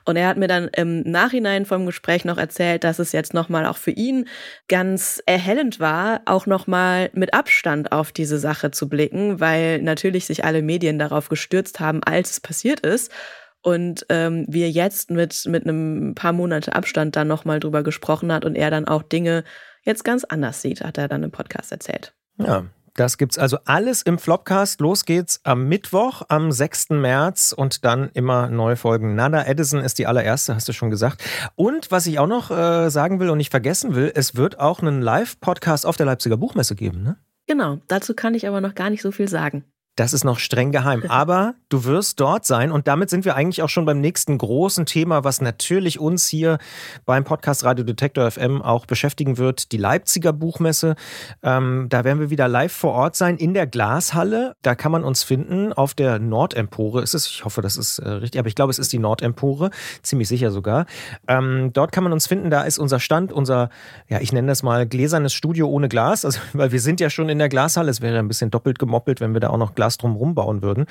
Und 0.04 0.16
er 0.16 0.28
hat 0.28 0.38
mir 0.38 0.48
dann 0.48 0.68
im 0.68 1.02
Nachhinein 1.02 1.66
vom 1.66 1.84
Gespräch 1.84 2.24
noch 2.24 2.38
erzählt, 2.38 2.84
dass 2.84 2.98
es 2.98 3.12
jetzt 3.12 3.34
nochmal 3.34 3.66
auch 3.66 3.76
für 3.76 3.90
ihn 3.90 4.26
ganz 4.68 5.22
erhellend 5.26 5.80
war, 5.80 6.22
auch 6.24 6.46
nochmal 6.46 7.10
mit 7.12 7.34
Abstand 7.34 7.92
auf 7.92 8.12
diese 8.12 8.38
Sache 8.38 8.70
zu 8.70 8.88
blicken, 8.88 9.40
weil 9.40 9.82
natürlich 9.82 10.26
sich 10.26 10.44
alle 10.44 10.62
Medien 10.62 10.98
darauf 10.98 11.28
gestürzt 11.28 11.80
haben, 11.80 12.02
als 12.02 12.30
es 12.30 12.40
passiert 12.40 12.80
ist. 12.80 13.12
Und 13.60 14.06
ähm, 14.08 14.46
wir 14.48 14.70
jetzt 14.70 15.10
mit, 15.10 15.44
mit 15.46 15.64
einem 15.64 16.14
paar 16.14 16.32
Monate 16.32 16.74
Abstand 16.74 17.16
dann 17.16 17.28
nochmal 17.28 17.60
drüber 17.60 17.82
gesprochen 17.82 18.32
hat 18.32 18.44
und 18.44 18.54
er 18.54 18.70
dann 18.70 18.88
auch 18.88 19.02
Dinge 19.02 19.44
jetzt 19.82 20.04
ganz 20.04 20.24
anders 20.24 20.62
sieht, 20.62 20.82
hat 20.82 20.96
er 20.96 21.08
dann 21.08 21.22
im 21.22 21.30
Podcast 21.30 21.72
erzählt. 21.72 22.14
Ja, 22.38 22.64
das 22.98 23.16
gibt's 23.16 23.38
also 23.38 23.58
alles 23.64 24.02
im 24.02 24.18
Flopcast. 24.18 24.80
Los 24.80 25.04
geht's 25.04 25.40
am 25.44 25.68
Mittwoch, 25.68 26.22
am 26.28 26.50
6. 26.50 26.90
März 26.90 27.54
und 27.56 27.84
dann 27.84 28.10
immer 28.12 28.48
neue 28.48 28.76
Folgen. 28.76 29.14
Nada 29.14 29.44
Edison 29.44 29.80
ist 29.80 29.98
die 29.98 30.06
allererste, 30.06 30.54
hast 30.54 30.68
du 30.68 30.72
schon 30.72 30.90
gesagt. 30.90 31.22
Und 31.54 31.90
was 31.90 32.06
ich 32.06 32.18
auch 32.18 32.26
noch 32.26 32.50
äh, 32.50 32.90
sagen 32.90 33.20
will 33.20 33.30
und 33.30 33.38
nicht 33.38 33.50
vergessen 33.50 33.94
will, 33.94 34.10
es 34.14 34.34
wird 34.34 34.58
auch 34.58 34.80
einen 34.80 35.00
Live-Podcast 35.00 35.86
auf 35.86 35.96
der 35.96 36.06
Leipziger 36.06 36.36
Buchmesse 36.36 36.74
geben, 36.74 37.02
ne? 37.02 37.16
Genau, 37.46 37.78
dazu 37.86 38.14
kann 38.14 38.34
ich 38.34 38.46
aber 38.46 38.60
noch 38.60 38.74
gar 38.74 38.90
nicht 38.90 39.00
so 39.00 39.10
viel 39.10 39.28
sagen. 39.28 39.64
Das 39.98 40.12
ist 40.12 40.22
noch 40.22 40.38
streng 40.38 40.70
geheim. 40.70 41.02
Aber 41.08 41.54
du 41.70 41.82
wirst 41.84 42.20
dort 42.20 42.46
sein 42.46 42.70
und 42.70 42.86
damit 42.86 43.10
sind 43.10 43.24
wir 43.24 43.34
eigentlich 43.34 43.62
auch 43.62 43.68
schon 43.68 43.84
beim 43.84 44.00
nächsten 44.00 44.38
großen 44.38 44.86
Thema, 44.86 45.24
was 45.24 45.40
natürlich 45.40 45.98
uns 45.98 46.28
hier 46.28 46.58
beim 47.04 47.24
Podcast 47.24 47.64
Radio 47.64 47.84
Detektor 47.84 48.30
FM 48.30 48.62
auch 48.62 48.86
beschäftigen 48.86 49.38
wird, 49.38 49.72
die 49.72 49.76
Leipziger 49.76 50.32
Buchmesse. 50.32 50.94
Ähm, 51.42 51.86
da 51.88 52.04
werden 52.04 52.20
wir 52.20 52.30
wieder 52.30 52.46
live 52.46 52.72
vor 52.72 52.92
Ort 52.92 53.16
sein 53.16 53.38
in 53.38 53.54
der 53.54 53.66
Glashalle. 53.66 54.54
Da 54.62 54.76
kann 54.76 54.92
man 54.92 55.02
uns 55.02 55.24
finden 55.24 55.72
auf 55.72 55.94
der 55.94 56.20
Nordempore 56.20 57.02
ist 57.02 57.14
es. 57.14 57.26
Ich 57.26 57.44
hoffe, 57.44 57.60
das 57.60 57.76
ist 57.76 57.98
äh, 57.98 58.08
richtig, 58.08 58.38
aber 58.38 58.48
ich 58.48 58.54
glaube, 58.54 58.70
es 58.70 58.78
ist 58.78 58.92
die 58.92 59.00
Nordempore, 59.00 59.70
ziemlich 60.02 60.28
sicher 60.28 60.52
sogar. 60.52 60.86
Ähm, 61.26 61.72
dort 61.72 61.90
kann 61.90 62.04
man 62.04 62.12
uns 62.12 62.28
finden. 62.28 62.50
Da 62.50 62.62
ist 62.62 62.78
unser 62.78 63.00
Stand, 63.00 63.32
unser, 63.32 63.68
ja, 64.08 64.20
ich 64.20 64.32
nenne 64.32 64.46
das 64.46 64.62
mal 64.62 64.86
gläsernes 64.86 65.34
Studio 65.34 65.68
ohne 65.68 65.88
Glas, 65.88 66.24
also 66.24 66.38
weil 66.52 66.70
wir 66.70 66.80
sind 66.80 67.00
ja 67.00 67.10
schon 67.10 67.28
in 67.28 67.38
der 67.38 67.48
Glashalle. 67.48 67.90
Es 67.90 68.00
wäre 68.00 68.20
ein 68.20 68.28
bisschen 68.28 68.52
doppelt 68.52 68.78
gemoppelt, 68.78 69.20
wenn 69.20 69.32
wir 69.32 69.40
da 69.40 69.50
auch 69.50 69.58
noch 69.58 69.74
Glas 69.74 69.87
Flopcast 69.88 70.02
drumherum 70.02 70.34
bauen 70.34 70.62
würden. 70.62 70.86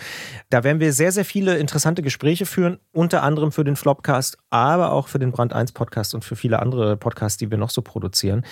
Da 0.50 0.64
werden 0.64 0.80
wir 0.80 0.94
sehr, 0.94 1.12
sehr 1.12 1.26
viele 1.26 1.58
interessante 1.58 2.02
Gespräche 2.02 2.46
führen, 2.46 2.80
unter 2.92 3.24
anderem 3.24 3.52
für 3.52 3.64
den 3.64 3.76
Flopcast, 3.76 4.38
aber 4.50 4.92
auch 4.92 5.08
für 5.08 5.20
den 5.20 5.32
Brand 5.32 5.54
1 5.54 5.72
Podcast 5.72 6.16
und 6.16 6.24
für 6.24 6.36
viele 6.36 6.60
andere 6.60 6.98
Podcasts, 6.98 7.38
die 7.38 7.52
wir 7.52 7.58
noch 7.58 7.70
so 7.70 7.82
produzieren. 7.82 8.44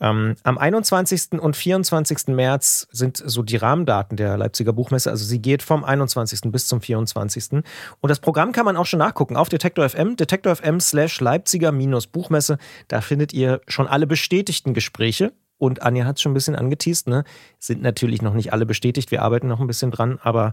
Ähm, 0.00 0.36
am 0.42 0.58
21. 0.58 1.40
und 1.40 1.56
24. 1.56 2.28
März 2.28 2.86
sind 2.90 3.22
so 3.24 3.42
die 3.42 3.56
Rahmendaten 3.56 4.16
der 4.16 4.36
Leipziger 4.36 4.72
Buchmesse. 4.72 5.10
Also 5.10 5.24
sie 5.24 5.40
geht 5.40 5.62
vom 5.62 5.84
21. 5.84 6.52
bis 6.52 6.68
zum 6.68 6.80
24. 6.80 7.62
Und 8.00 8.08
das 8.08 8.20
Programm 8.20 8.52
kann 8.52 8.64
man 8.64 8.76
auch 8.76 8.86
schon 8.86 8.98
nachgucken 8.98 9.36
auf 9.36 9.48
Detektor 9.48 9.88
FM, 9.88 10.16
Detektor 10.16 10.54
FM 10.54 10.80
slash 10.80 11.20
Leipziger 11.20 11.72
Buchmesse. 12.12 12.58
Da 12.88 13.00
findet 13.00 13.32
ihr 13.32 13.60
schon 13.66 13.86
alle 13.86 14.06
bestätigten 14.06 14.74
Gespräche 14.74 15.32
und 15.58 15.82
Anja 15.82 16.04
hat 16.04 16.16
es 16.16 16.22
schon 16.22 16.32
ein 16.32 16.34
bisschen 16.34 16.56
angeteased, 16.56 17.08
ne? 17.08 17.24
Sind 17.58 17.82
natürlich 17.82 18.22
noch 18.22 18.34
nicht 18.34 18.52
alle 18.52 18.66
bestätigt. 18.66 19.10
Wir 19.10 19.22
arbeiten 19.22 19.48
noch 19.48 19.60
ein 19.60 19.66
bisschen 19.66 19.90
dran, 19.90 20.18
aber 20.22 20.52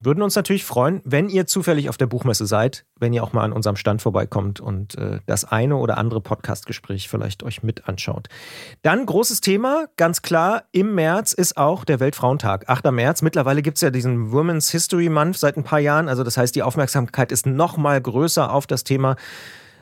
würden 0.00 0.22
uns 0.22 0.36
natürlich 0.36 0.64
freuen, 0.64 1.00
wenn 1.04 1.30
ihr 1.30 1.46
zufällig 1.46 1.88
auf 1.88 1.96
der 1.96 2.06
Buchmesse 2.06 2.46
seid, 2.46 2.84
wenn 2.98 3.14
ihr 3.14 3.24
auch 3.24 3.32
mal 3.32 3.42
an 3.42 3.52
unserem 3.52 3.76
Stand 3.76 4.02
vorbeikommt 4.02 4.60
und 4.60 4.98
äh, 4.98 5.20
das 5.24 5.44
eine 5.44 5.76
oder 5.76 5.96
andere 5.96 6.20
Podcastgespräch 6.20 7.08
vielleicht 7.08 7.42
euch 7.42 7.62
mit 7.62 7.88
anschaut. 7.88 8.28
Dann 8.82 9.06
großes 9.06 9.40
Thema, 9.40 9.86
ganz 9.96 10.20
klar, 10.20 10.64
im 10.72 10.94
März 10.94 11.32
ist 11.32 11.56
auch 11.56 11.84
der 11.84 12.00
Weltfrauentag, 12.00 12.68
8. 12.68 12.90
März. 12.92 13.22
Mittlerweile 13.22 13.62
gibt 13.62 13.78
es 13.78 13.80
ja 13.80 13.90
diesen 13.90 14.30
Women's 14.30 14.70
History 14.70 15.08
Month 15.08 15.38
seit 15.38 15.56
ein 15.56 15.64
paar 15.64 15.80
Jahren. 15.80 16.08
Also 16.08 16.22
das 16.22 16.36
heißt, 16.36 16.54
die 16.54 16.62
Aufmerksamkeit 16.62 17.32
ist 17.32 17.46
noch 17.46 17.78
mal 17.78 17.98
größer 18.00 18.52
auf 18.52 18.66
das 18.66 18.84
Thema 18.84 19.16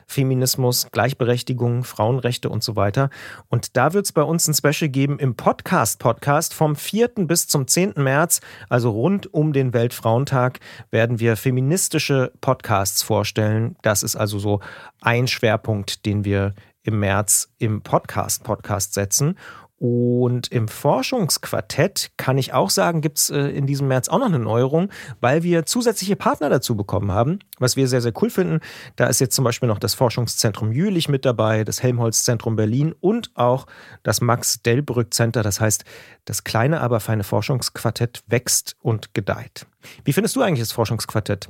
Feminismus, 0.07 0.87
Gleichberechtigung, 0.91 1.83
Frauenrechte 1.83 2.49
und 2.49 2.63
so 2.63 2.75
weiter. 2.75 3.09
Und 3.49 3.77
da 3.77 3.93
wird 3.93 4.05
es 4.05 4.11
bei 4.11 4.23
uns 4.23 4.47
ein 4.47 4.53
Special 4.53 4.89
geben 4.89 5.19
im 5.19 5.35
Podcast-Podcast 5.35 6.53
vom 6.53 6.75
4. 6.75 7.09
bis 7.27 7.47
zum 7.47 7.67
10. 7.67 7.93
März, 7.97 8.41
also 8.69 8.91
rund 8.91 9.33
um 9.33 9.53
den 9.53 9.73
Weltfrauentag, 9.73 10.59
werden 10.91 11.19
wir 11.19 11.37
feministische 11.37 12.31
Podcasts 12.41 13.03
vorstellen. 13.03 13.75
Das 13.81 14.03
ist 14.03 14.15
also 14.15 14.39
so 14.39 14.59
ein 15.01 15.27
Schwerpunkt, 15.27 16.05
den 16.05 16.25
wir 16.25 16.53
im 16.83 16.99
März 16.99 17.49
im 17.59 17.81
Podcast-Podcast 17.81 18.93
setzen. 18.93 19.37
Und 19.77 20.49
im 20.49 20.69
Forschungsquartett 20.69 22.11
kann 22.15 22.37
ich 22.37 22.53
auch 22.53 22.69
sagen, 22.69 23.01
gibt 23.01 23.17
es 23.17 23.29
äh, 23.29 23.39
in 23.39 23.67
diesem 23.67 23.89
März 23.89 24.07
auch 24.07 24.19
noch 24.19 24.27
eine 24.27 24.39
Neuerung, 24.39 24.89
weil 25.19 25.43
wir 25.43 25.65
zusätzliche 25.65 26.15
Partner 26.15 26.49
dazu 26.49 26.77
bekommen 26.77 27.11
haben, 27.11 27.39
was 27.59 27.75
wir 27.75 27.87
sehr, 27.87 27.99
sehr 28.01 28.13
cool 28.21 28.29
finden. 28.29 28.61
Da 28.95 29.07
ist 29.07 29.19
jetzt 29.19 29.35
zum 29.35 29.43
Beispiel 29.43 29.67
noch 29.67 29.79
das 29.79 29.93
Forschungszentrum 29.93 30.71
Jülich 30.71 31.09
mit 31.09 31.25
dabei, 31.25 31.63
das 31.65 31.83
Helmholtz-Zentrum 31.83 32.55
Berlin 32.55 32.95
und 33.01 33.31
auch 33.35 33.65
das 34.03 34.21
Max-Delbrück-Center. 34.21 35.43
Das 35.43 35.59
heißt, 35.59 35.83
das 36.23 36.45
kleine, 36.45 36.79
aber 36.79 36.99
feine 37.01 37.23
Forschungsquartett 37.23 38.23
wächst 38.27 38.77
und 38.79 39.13
gedeiht. 39.13 39.65
Wie 40.05 40.13
findest 40.13 40.35
du 40.35 40.41
eigentlich 40.41 40.61
das 40.61 40.71
Forschungsquartett? 40.71 41.49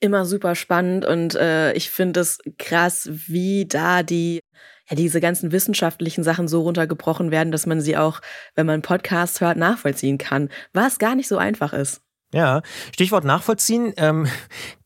Immer 0.00 0.24
super 0.24 0.54
spannend 0.54 1.04
und 1.04 1.34
äh, 1.34 1.72
ich 1.72 1.90
finde 1.90 2.20
es 2.20 2.38
krass, 2.56 3.10
wie 3.26 3.66
da 3.66 4.04
die 4.04 4.40
ja, 4.88 4.96
diese 4.96 5.20
ganzen 5.20 5.52
wissenschaftlichen 5.52 6.24
Sachen 6.24 6.48
so 6.48 6.62
runtergebrochen 6.62 7.30
werden, 7.30 7.52
dass 7.52 7.66
man 7.66 7.80
sie 7.80 7.96
auch, 7.96 8.20
wenn 8.54 8.66
man 8.66 8.82
Podcasts 8.82 9.40
hört, 9.40 9.56
nachvollziehen 9.56 10.18
kann, 10.18 10.48
was 10.72 10.98
gar 10.98 11.14
nicht 11.14 11.28
so 11.28 11.38
einfach 11.38 11.72
ist. 11.72 12.02
Ja, 12.32 12.62
Stichwort 12.92 13.24
nachvollziehen. 13.24 13.94
Ähm, 13.96 14.28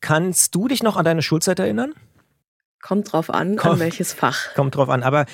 kannst 0.00 0.54
du 0.54 0.68
dich 0.68 0.82
noch 0.82 0.96
an 0.96 1.04
deine 1.04 1.22
Schulzeit 1.22 1.58
erinnern? 1.58 1.94
Kommt 2.80 3.12
drauf 3.12 3.30
an, 3.30 3.56
Komm, 3.56 3.72
an 3.72 3.78
welches 3.80 4.12
Fach. 4.12 4.54
Kommt 4.54 4.76
drauf 4.76 4.88
an, 4.88 5.02
aber 5.02 5.26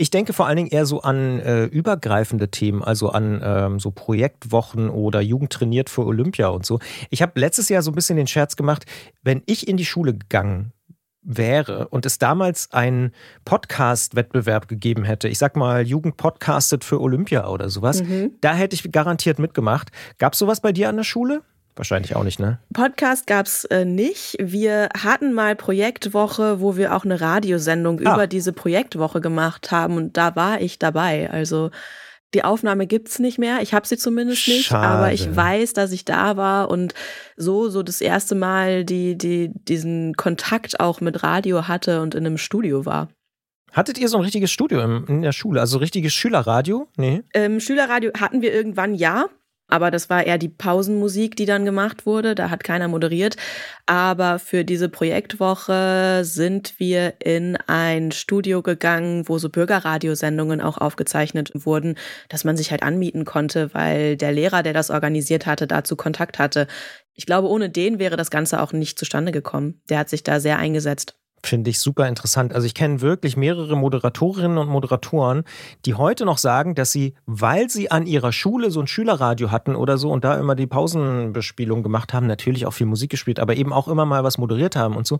ich 0.00 0.10
denke 0.10 0.32
vor 0.32 0.46
allen 0.46 0.56
Dingen 0.56 0.70
eher 0.70 0.86
so 0.86 1.02
an 1.02 1.40
äh, 1.40 1.64
übergreifende 1.64 2.50
Themen, 2.50 2.84
also 2.84 3.10
an 3.10 3.40
ähm, 3.42 3.80
so 3.80 3.90
Projektwochen 3.90 4.90
oder 4.90 5.20
Jugend 5.20 5.52
trainiert 5.52 5.90
für 5.90 6.06
Olympia 6.06 6.48
und 6.48 6.64
so. 6.64 6.78
Ich 7.10 7.20
habe 7.20 7.38
letztes 7.38 7.68
Jahr 7.68 7.82
so 7.82 7.90
ein 7.90 7.94
bisschen 7.94 8.16
den 8.16 8.28
Scherz 8.28 8.54
gemacht, 8.54 8.84
wenn 9.22 9.42
ich 9.46 9.66
in 9.66 9.76
die 9.76 9.84
Schule 9.84 10.14
gegangen 10.14 10.72
wäre 11.28 11.88
und 11.88 12.06
es 12.06 12.18
damals 12.18 12.72
einen 12.72 13.12
Podcast-Wettbewerb 13.44 14.66
gegeben 14.66 15.04
hätte, 15.04 15.28
ich 15.28 15.38
sag 15.38 15.56
mal 15.56 15.86
Jugend 15.86 16.16
podcastet 16.16 16.84
für 16.84 17.00
Olympia 17.00 17.46
oder 17.48 17.68
sowas, 17.68 18.02
mhm. 18.02 18.32
da 18.40 18.54
hätte 18.54 18.74
ich 18.74 18.90
garantiert 18.90 19.38
mitgemacht. 19.38 19.90
Gab 20.18 20.32
es 20.32 20.38
sowas 20.38 20.60
bei 20.60 20.72
dir 20.72 20.88
an 20.88 20.96
der 20.96 21.04
Schule? 21.04 21.42
Wahrscheinlich 21.76 22.16
auch 22.16 22.24
nicht, 22.24 22.40
ne? 22.40 22.58
Podcast 22.72 23.28
gab 23.28 23.46
es 23.46 23.64
äh, 23.66 23.84
nicht. 23.84 24.36
Wir 24.40 24.88
hatten 25.00 25.32
mal 25.32 25.54
Projektwoche, 25.54 26.60
wo 26.60 26.76
wir 26.76 26.96
auch 26.96 27.04
eine 27.04 27.20
Radiosendung 27.20 28.00
ah. 28.04 28.14
über 28.14 28.26
diese 28.26 28.52
Projektwoche 28.52 29.20
gemacht 29.20 29.70
haben 29.70 29.96
und 29.96 30.16
da 30.16 30.34
war 30.34 30.60
ich 30.60 30.80
dabei. 30.80 31.30
Also 31.30 31.70
die 32.34 32.44
Aufnahme 32.44 32.86
gibt's 32.86 33.18
nicht 33.18 33.38
mehr. 33.38 33.62
Ich 33.62 33.72
habe 33.72 33.86
sie 33.86 33.96
zumindest 33.96 34.48
nicht, 34.48 34.66
Schade. 34.66 34.86
aber 34.86 35.12
ich 35.12 35.34
weiß, 35.34 35.72
dass 35.72 35.92
ich 35.92 36.04
da 36.04 36.36
war 36.36 36.70
und 36.70 36.94
so 37.36 37.68
so 37.68 37.82
das 37.82 38.00
erste 38.00 38.34
Mal 38.34 38.84
die 38.84 39.16
die 39.16 39.50
diesen 39.54 40.14
Kontakt 40.14 40.80
auch 40.80 41.00
mit 41.00 41.22
Radio 41.22 41.68
hatte 41.68 42.02
und 42.02 42.14
in 42.14 42.26
einem 42.26 42.38
Studio 42.38 42.84
war. 42.84 43.08
Hattet 43.72 43.98
ihr 43.98 44.08
so 44.08 44.16
ein 44.16 44.24
richtiges 44.24 44.50
Studio 44.50 44.80
in 44.80 45.22
der 45.22 45.32
Schule, 45.32 45.60
also 45.60 45.78
richtiges 45.78 46.14
Schülerradio? 46.14 46.88
Nee. 46.96 47.22
Ähm, 47.34 47.60
Schülerradio 47.60 48.12
hatten 48.18 48.40
wir 48.40 48.52
irgendwann 48.52 48.94
ja, 48.94 49.26
aber 49.68 49.90
das 49.90 50.08
war 50.08 50.26
eher 50.26 50.38
die 50.38 50.48
Pausenmusik, 50.48 51.36
die 51.36 51.44
dann 51.44 51.64
gemacht 51.64 52.06
wurde. 52.06 52.34
Da 52.34 52.50
hat 52.50 52.64
keiner 52.64 52.88
moderiert. 52.88 53.36
Aber 53.86 54.38
für 54.38 54.64
diese 54.64 54.88
Projektwoche 54.88 56.22
sind 56.24 56.74
wir 56.78 57.14
in 57.20 57.56
ein 57.66 58.10
Studio 58.10 58.62
gegangen, 58.62 59.28
wo 59.28 59.38
so 59.38 59.50
Bürgerradiosendungen 59.50 60.62
auch 60.62 60.78
aufgezeichnet 60.78 61.52
wurden, 61.54 61.96
dass 62.30 62.44
man 62.44 62.56
sich 62.56 62.70
halt 62.70 62.82
anmieten 62.82 63.26
konnte, 63.26 63.72
weil 63.74 64.16
der 64.16 64.32
Lehrer, 64.32 64.62
der 64.62 64.72
das 64.72 64.90
organisiert 64.90 65.46
hatte, 65.46 65.66
dazu 65.66 65.96
Kontakt 65.96 66.38
hatte. 66.38 66.66
Ich 67.14 67.26
glaube, 67.26 67.48
ohne 67.48 67.68
den 67.68 67.98
wäre 67.98 68.16
das 68.16 68.30
Ganze 68.30 68.62
auch 68.62 68.72
nicht 68.72 68.98
zustande 68.98 69.32
gekommen. 69.32 69.82
Der 69.90 69.98
hat 69.98 70.08
sich 70.08 70.22
da 70.22 70.40
sehr 70.40 70.58
eingesetzt. 70.58 71.18
Finde 71.44 71.70
ich 71.70 71.78
super 71.78 72.08
interessant. 72.08 72.52
Also 72.52 72.66
ich 72.66 72.74
kenne 72.74 73.00
wirklich 73.00 73.36
mehrere 73.36 73.76
Moderatorinnen 73.76 74.58
und 74.58 74.68
Moderatoren, 74.68 75.44
die 75.86 75.94
heute 75.94 76.24
noch 76.24 76.38
sagen, 76.38 76.74
dass 76.74 76.90
sie, 76.90 77.14
weil 77.26 77.70
sie 77.70 77.90
an 77.90 78.06
ihrer 78.06 78.32
Schule 78.32 78.70
so 78.70 78.80
ein 78.80 78.86
Schülerradio 78.86 79.50
hatten 79.50 79.76
oder 79.76 79.98
so 79.98 80.10
und 80.10 80.24
da 80.24 80.38
immer 80.38 80.54
die 80.54 80.66
Pausenbespielung 80.66 81.82
gemacht 81.82 82.12
haben, 82.12 82.26
natürlich 82.26 82.66
auch 82.66 82.72
viel 82.72 82.86
Musik 82.86 83.10
gespielt, 83.10 83.38
aber 83.38 83.56
eben 83.56 83.72
auch 83.72 83.88
immer 83.88 84.04
mal 84.04 84.24
was 84.24 84.38
moderiert 84.38 84.74
haben 84.74 84.96
und 84.96 85.06
so, 85.06 85.18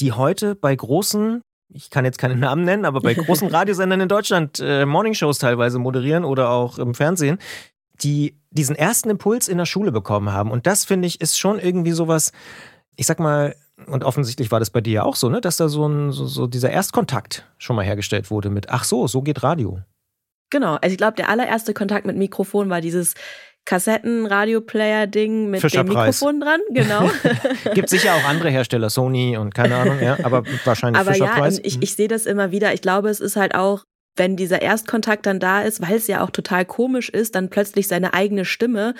die 0.00 0.12
heute 0.12 0.54
bei 0.54 0.74
großen 0.74 1.42
ich 1.74 1.88
kann 1.88 2.04
jetzt 2.04 2.18
keine 2.18 2.36
Namen 2.36 2.64
nennen, 2.64 2.84
aber 2.84 3.00
bei 3.00 3.14
großen 3.14 3.48
Radiosendern 3.50 4.02
in 4.02 4.08
Deutschland 4.08 4.60
äh, 4.60 4.84
Morningshows 4.84 5.38
teilweise 5.38 5.78
moderieren 5.78 6.24
oder 6.24 6.50
auch 6.50 6.78
im 6.78 6.94
Fernsehen, 6.94 7.38
die 8.02 8.36
diesen 8.50 8.76
ersten 8.76 9.10
Impuls 9.10 9.48
in 9.48 9.58
der 9.58 9.66
Schule 9.66 9.92
bekommen 9.92 10.32
haben. 10.32 10.50
Und 10.50 10.66
das 10.66 10.84
finde 10.84 11.06
ich 11.08 11.20
ist 11.20 11.38
schon 11.38 11.58
irgendwie 11.58 11.92
sowas, 11.92 12.32
ich 12.96 13.06
sag 13.06 13.20
mal, 13.20 13.54
und 13.86 14.04
offensichtlich 14.04 14.50
war 14.50 14.60
das 14.60 14.70
bei 14.70 14.80
dir 14.80 14.92
ja 14.92 15.02
auch 15.04 15.16
so, 15.16 15.28
ne? 15.28 15.40
dass 15.40 15.56
da 15.56 15.68
so, 15.68 15.86
ein, 15.86 16.12
so, 16.12 16.26
so 16.26 16.46
dieser 16.46 16.70
Erstkontakt 16.70 17.46
schon 17.58 17.76
mal 17.76 17.84
hergestellt 17.84 18.30
wurde 18.30 18.50
mit, 18.50 18.68
ach 18.68 18.84
so, 18.84 19.06
so 19.06 19.22
geht 19.22 19.42
Radio. 19.42 19.80
Genau, 20.50 20.74
also 20.74 20.92
ich 20.92 20.98
glaube, 20.98 21.16
der 21.16 21.28
allererste 21.28 21.72
Kontakt 21.72 22.06
mit 22.06 22.16
Mikrofon 22.16 22.68
war 22.68 22.80
dieses 22.80 23.14
Kassetten-Radio-Player-Ding 23.64 25.48
mit 25.50 25.62
dem 25.62 25.86
Mikrofon 25.86 26.40
dran, 26.40 26.60
genau. 26.70 27.08
Gibt 27.74 27.88
sicher 27.88 28.14
auch 28.14 28.24
andere 28.24 28.50
Hersteller, 28.50 28.90
Sony 28.90 29.36
und 29.36 29.54
keine 29.54 29.76
Ahnung, 29.76 30.00
ja, 30.02 30.18
aber 30.24 30.42
wahrscheinlich 30.64 31.00
aber 31.00 31.12
Fisher 31.12 31.24
ja, 31.24 31.48
Ich, 31.62 31.80
ich 31.80 31.94
sehe 31.94 32.08
das 32.08 32.26
immer 32.26 32.50
wieder. 32.50 32.74
Ich 32.74 32.82
glaube, 32.82 33.08
es 33.08 33.20
ist 33.20 33.36
halt 33.36 33.54
auch, 33.54 33.84
wenn 34.16 34.36
dieser 34.36 34.60
Erstkontakt 34.60 35.26
dann 35.26 35.38
da 35.38 35.62
ist, 35.62 35.80
weil 35.80 35.96
es 35.96 36.06
ja 36.06 36.22
auch 36.22 36.30
total 36.30 36.64
komisch 36.64 37.08
ist, 37.08 37.34
dann 37.34 37.48
plötzlich 37.50 37.88
seine 37.88 38.14
eigene 38.14 38.44
Stimme 38.44 38.94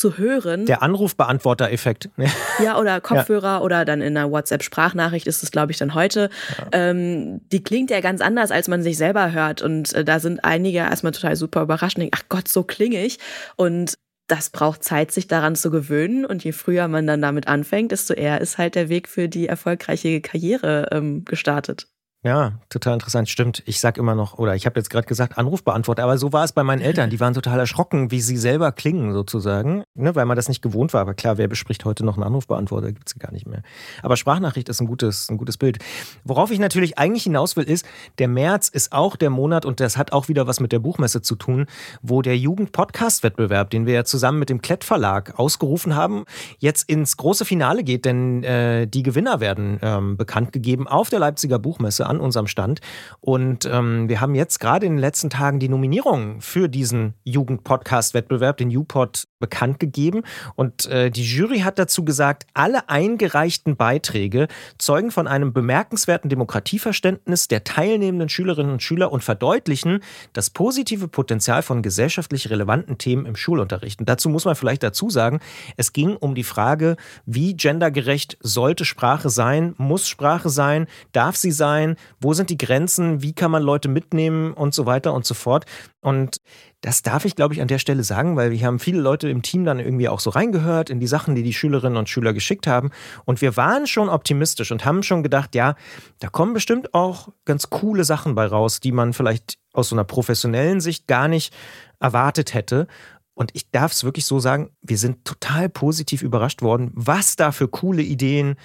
zu 0.00 0.16
hören. 0.16 0.64
Der 0.64 0.82
Anrufbeantworter-Effekt. 0.82 2.08
ja, 2.64 2.78
oder 2.78 3.02
Kopfhörer 3.02 3.58
ja. 3.58 3.60
oder 3.60 3.84
dann 3.84 4.00
in 4.00 4.16
einer 4.16 4.30
WhatsApp-Sprachnachricht 4.30 5.26
ist 5.26 5.42
es, 5.42 5.50
glaube 5.50 5.72
ich, 5.72 5.78
dann 5.78 5.94
heute. 5.94 6.30
Ja. 6.56 6.68
Ähm, 6.72 7.42
die 7.52 7.62
klingt 7.62 7.90
ja 7.90 8.00
ganz 8.00 8.22
anders, 8.22 8.50
als 8.50 8.66
man 8.66 8.82
sich 8.82 8.96
selber 8.96 9.32
hört. 9.32 9.60
Und 9.60 9.92
äh, 9.92 10.02
da 10.02 10.18
sind 10.18 10.42
einige 10.42 10.78
erstmal 10.78 11.12
total 11.12 11.36
super 11.36 11.60
überrascht 11.60 11.98
und 11.98 12.00
denken, 12.00 12.16
ach 12.18 12.24
Gott, 12.30 12.48
so 12.48 12.62
klinge 12.62 13.04
ich. 13.04 13.18
Und 13.56 13.98
das 14.26 14.48
braucht 14.48 14.84
Zeit, 14.84 15.12
sich 15.12 15.28
daran 15.28 15.54
zu 15.54 15.70
gewöhnen. 15.70 16.24
Und 16.24 16.44
je 16.44 16.52
früher 16.52 16.88
man 16.88 17.06
dann 17.06 17.20
damit 17.20 17.46
anfängt, 17.46 17.92
desto 17.92 18.14
eher 18.14 18.40
ist 18.40 18.56
halt 18.56 18.76
der 18.76 18.88
Weg 18.88 19.06
für 19.06 19.28
die 19.28 19.48
erfolgreiche 19.48 20.22
Karriere 20.22 20.88
ähm, 20.92 21.26
gestartet. 21.26 21.88
Ja, 22.22 22.52
total 22.68 22.94
interessant. 22.94 23.30
Stimmt. 23.30 23.62
Ich 23.64 23.80
sag 23.80 23.96
immer 23.96 24.14
noch, 24.14 24.36
oder 24.36 24.54
ich 24.54 24.66
habe 24.66 24.78
jetzt 24.78 24.90
gerade 24.90 25.06
gesagt, 25.06 25.38
Anrufbeantworter, 25.38 26.02
aber 26.04 26.18
so 26.18 26.34
war 26.34 26.44
es 26.44 26.52
bei 26.52 26.62
meinen 26.62 26.82
Eltern. 26.82 27.08
Die 27.08 27.18
waren 27.18 27.32
total 27.32 27.58
erschrocken, 27.58 28.10
wie 28.10 28.20
sie 28.20 28.36
selber 28.36 28.72
klingen, 28.72 29.14
sozusagen, 29.14 29.84
ne, 29.94 30.14
weil 30.14 30.26
man 30.26 30.36
das 30.36 30.46
nicht 30.46 30.60
gewohnt 30.60 30.92
war. 30.92 31.00
Aber 31.00 31.14
klar, 31.14 31.38
wer 31.38 31.48
bespricht 31.48 31.86
heute 31.86 32.04
noch 32.04 32.18
einen 32.18 32.24
Anrufbeantworter? 32.24 32.92
Gibt 32.92 33.08
es 33.08 33.18
gar 33.18 33.32
nicht 33.32 33.46
mehr. 33.46 33.62
Aber 34.02 34.18
Sprachnachricht 34.18 34.68
ist 34.68 34.82
ein 34.82 34.86
gutes, 34.86 35.30
ein 35.30 35.38
gutes 35.38 35.56
Bild. 35.56 35.78
Worauf 36.22 36.50
ich 36.50 36.58
natürlich 36.58 36.98
eigentlich 36.98 37.22
hinaus 37.22 37.56
will, 37.56 37.64
ist, 37.64 37.86
der 38.18 38.28
März 38.28 38.68
ist 38.68 38.92
auch 38.92 39.16
der 39.16 39.30
Monat, 39.30 39.64
und 39.64 39.80
das 39.80 39.96
hat 39.96 40.12
auch 40.12 40.28
wieder 40.28 40.46
was 40.46 40.60
mit 40.60 40.72
der 40.72 40.78
Buchmesse 40.78 41.22
zu 41.22 41.36
tun, 41.36 41.64
wo 42.02 42.20
der 42.20 42.36
Jugend-Podcast-Wettbewerb, 42.36 43.70
den 43.70 43.86
wir 43.86 43.94
ja 43.94 44.04
zusammen 44.04 44.38
mit 44.38 44.50
dem 44.50 44.60
Klett 44.60 44.84
Verlag 44.84 45.38
ausgerufen 45.38 45.96
haben, 45.96 46.26
jetzt 46.58 46.86
ins 46.86 47.16
große 47.16 47.46
Finale 47.46 47.82
geht, 47.82 48.04
denn 48.04 48.44
äh, 48.44 48.86
die 48.86 49.02
Gewinner 49.02 49.40
werden 49.40 49.78
ähm, 49.80 50.18
bekannt 50.18 50.52
gegeben 50.52 50.86
auf 50.86 51.08
der 51.08 51.18
Leipziger 51.18 51.58
Buchmesse 51.58 52.09
an 52.10 52.20
unserem 52.20 52.46
Stand. 52.46 52.80
Und 53.20 53.64
ähm, 53.64 54.08
wir 54.08 54.20
haben 54.20 54.34
jetzt 54.34 54.60
gerade 54.60 54.86
in 54.86 54.92
den 54.92 55.00
letzten 55.00 55.30
Tagen 55.30 55.58
die 55.60 55.68
Nominierung 55.68 56.40
für 56.40 56.68
diesen 56.68 57.14
Jugend-Podcast-Wettbewerb, 57.24 58.58
den 58.58 58.76
U-Pod, 58.76 59.24
bekannt 59.40 59.80
gegeben. 59.80 60.22
Und 60.54 60.86
äh, 60.86 61.10
die 61.10 61.24
Jury 61.24 61.60
hat 61.60 61.78
dazu 61.78 62.04
gesagt, 62.04 62.46
alle 62.54 62.88
eingereichten 62.88 63.76
Beiträge 63.76 64.46
zeugen 64.78 65.10
von 65.10 65.26
einem 65.26 65.52
bemerkenswerten 65.52 66.28
Demokratieverständnis 66.28 67.48
der 67.48 67.64
teilnehmenden 67.64 68.28
Schülerinnen 68.28 68.72
und 68.72 68.82
Schüler 68.82 69.10
und 69.10 69.24
verdeutlichen 69.24 70.00
das 70.34 70.50
positive 70.50 71.08
Potenzial 71.08 71.62
von 71.62 71.82
gesellschaftlich 71.82 72.50
relevanten 72.50 72.98
Themen 72.98 73.26
im 73.26 73.34
Schulunterricht. 73.34 74.00
Und 74.00 74.08
dazu 74.08 74.28
muss 74.28 74.44
man 74.44 74.54
vielleicht 74.54 74.82
dazu 74.82 75.10
sagen, 75.10 75.40
es 75.76 75.92
ging 75.92 76.16
um 76.16 76.34
die 76.34 76.44
Frage, 76.44 76.96
wie 77.24 77.54
gendergerecht 77.54 78.36
sollte 78.40 78.84
Sprache 78.84 79.30
sein, 79.30 79.74
muss 79.78 80.06
Sprache 80.06 80.50
sein, 80.50 80.86
darf 81.12 81.36
sie 81.36 81.52
sein, 81.52 81.96
wo 82.20 82.34
sind 82.34 82.50
die 82.50 82.58
Grenzen, 82.58 83.22
wie 83.22 83.32
kann 83.32 83.50
man 83.50 83.62
Leute 83.62 83.88
mitnehmen 83.88 84.52
und 84.52 84.74
so 84.74 84.86
weiter 84.86 85.12
und 85.12 85.24
so 85.24 85.34
fort. 85.34 85.66
Und 86.00 86.40
das 86.80 87.02
darf 87.02 87.24
ich, 87.24 87.36
glaube 87.36 87.54
ich, 87.54 87.60
an 87.60 87.68
der 87.68 87.78
Stelle 87.78 88.04
sagen, 88.04 88.36
weil 88.36 88.50
wir 88.50 88.66
haben 88.66 88.78
viele 88.78 89.00
Leute 89.00 89.28
im 89.28 89.42
Team 89.42 89.64
dann 89.64 89.78
irgendwie 89.78 90.08
auch 90.08 90.20
so 90.20 90.30
reingehört 90.30 90.88
in 90.90 91.00
die 91.00 91.06
Sachen, 91.06 91.34
die 91.34 91.42
die 91.42 91.52
Schülerinnen 91.52 91.98
und 91.98 92.08
Schüler 92.08 92.32
geschickt 92.32 92.66
haben. 92.66 92.90
Und 93.24 93.42
wir 93.42 93.56
waren 93.56 93.86
schon 93.86 94.08
optimistisch 94.08 94.72
und 94.72 94.84
haben 94.84 95.02
schon 95.02 95.22
gedacht, 95.22 95.54
ja, 95.54 95.74
da 96.20 96.28
kommen 96.28 96.54
bestimmt 96.54 96.94
auch 96.94 97.28
ganz 97.44 97.70
coole 97.70 98.04
Sachen 98.04 98.34
bei 98.34 98.46
raus, 98.46 98.80
die 98.80 98.92
man 98.92 99.12
vielleicht 99.12 99.58
aus 99.72 99.90
so 99.90 99.94
einer 99.94 100.04
professionellen 100.04 100.80
Sicht 100.80 101.06
gar 101.06 101.28
nicht 101.28 101.54
erwartet 101.98 102.54
hätte. 102.54 102.86
Und 103.34 103.50
ich 103.54 103.70
darf 103.70 103.92
es 103.92 104.04
wirklich 104.04 104.26
so 104.26 104.38
sagen, 104.38 104.70
wir 104.82 104.98
sind 104.98 105.24
total 105.24 105.68
positiv 105.68 106.22
überrascht 106.22 106.62
worden, 106.62 106.90
was 106.94 107.36
da 107.36 107.52
für 107.52 107.68
coole 107.68 108.02
Ideen 108.02 108.56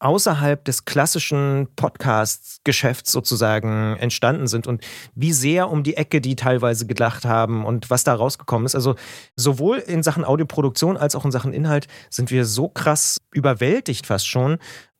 außerhalb 0.00 0.64
des 0.64 0.84
klassischen 0.84 1.68
Podcast-Geschäfts 1.76 3.12
sozusagen 3.12 3.96
entstanden 3.96 4.46
sind 4.46 4.66
und 4.66 4.84
wie 5.14 5.32
sehr 5.32 5.70
um 5.70 5.82
die 5.82 5.96
Ecke 5.96 6.20
die 6.20 6.36
teilweise 6.36 6.86
gedacht 6.86 7.24
haben 7.24 7.64
und 7.64 7.90
was 7.90 8.04
da 8.04 8.14
rausgekommen 8.14 8.66
ist. 8.66 8.74
Also 8.74 8.96
sowohl 9.36 9.78
in 9.78 10.02
Sachen 10.02 10.24
Audioproduktion 10.24 10.96
als 10.96 11.14
auch 11.14 11.24
in 11.24 11.30
Sachen 11.30 11.52
Inhalt 11.52 11.86
sind 12.10 12.30
wir 12.30 12.44
so 12.44 12.68
krass 12.68 13.18
überwältigt 13.32 14.06
fast 14.06 14.26
schon, 14.26 14.58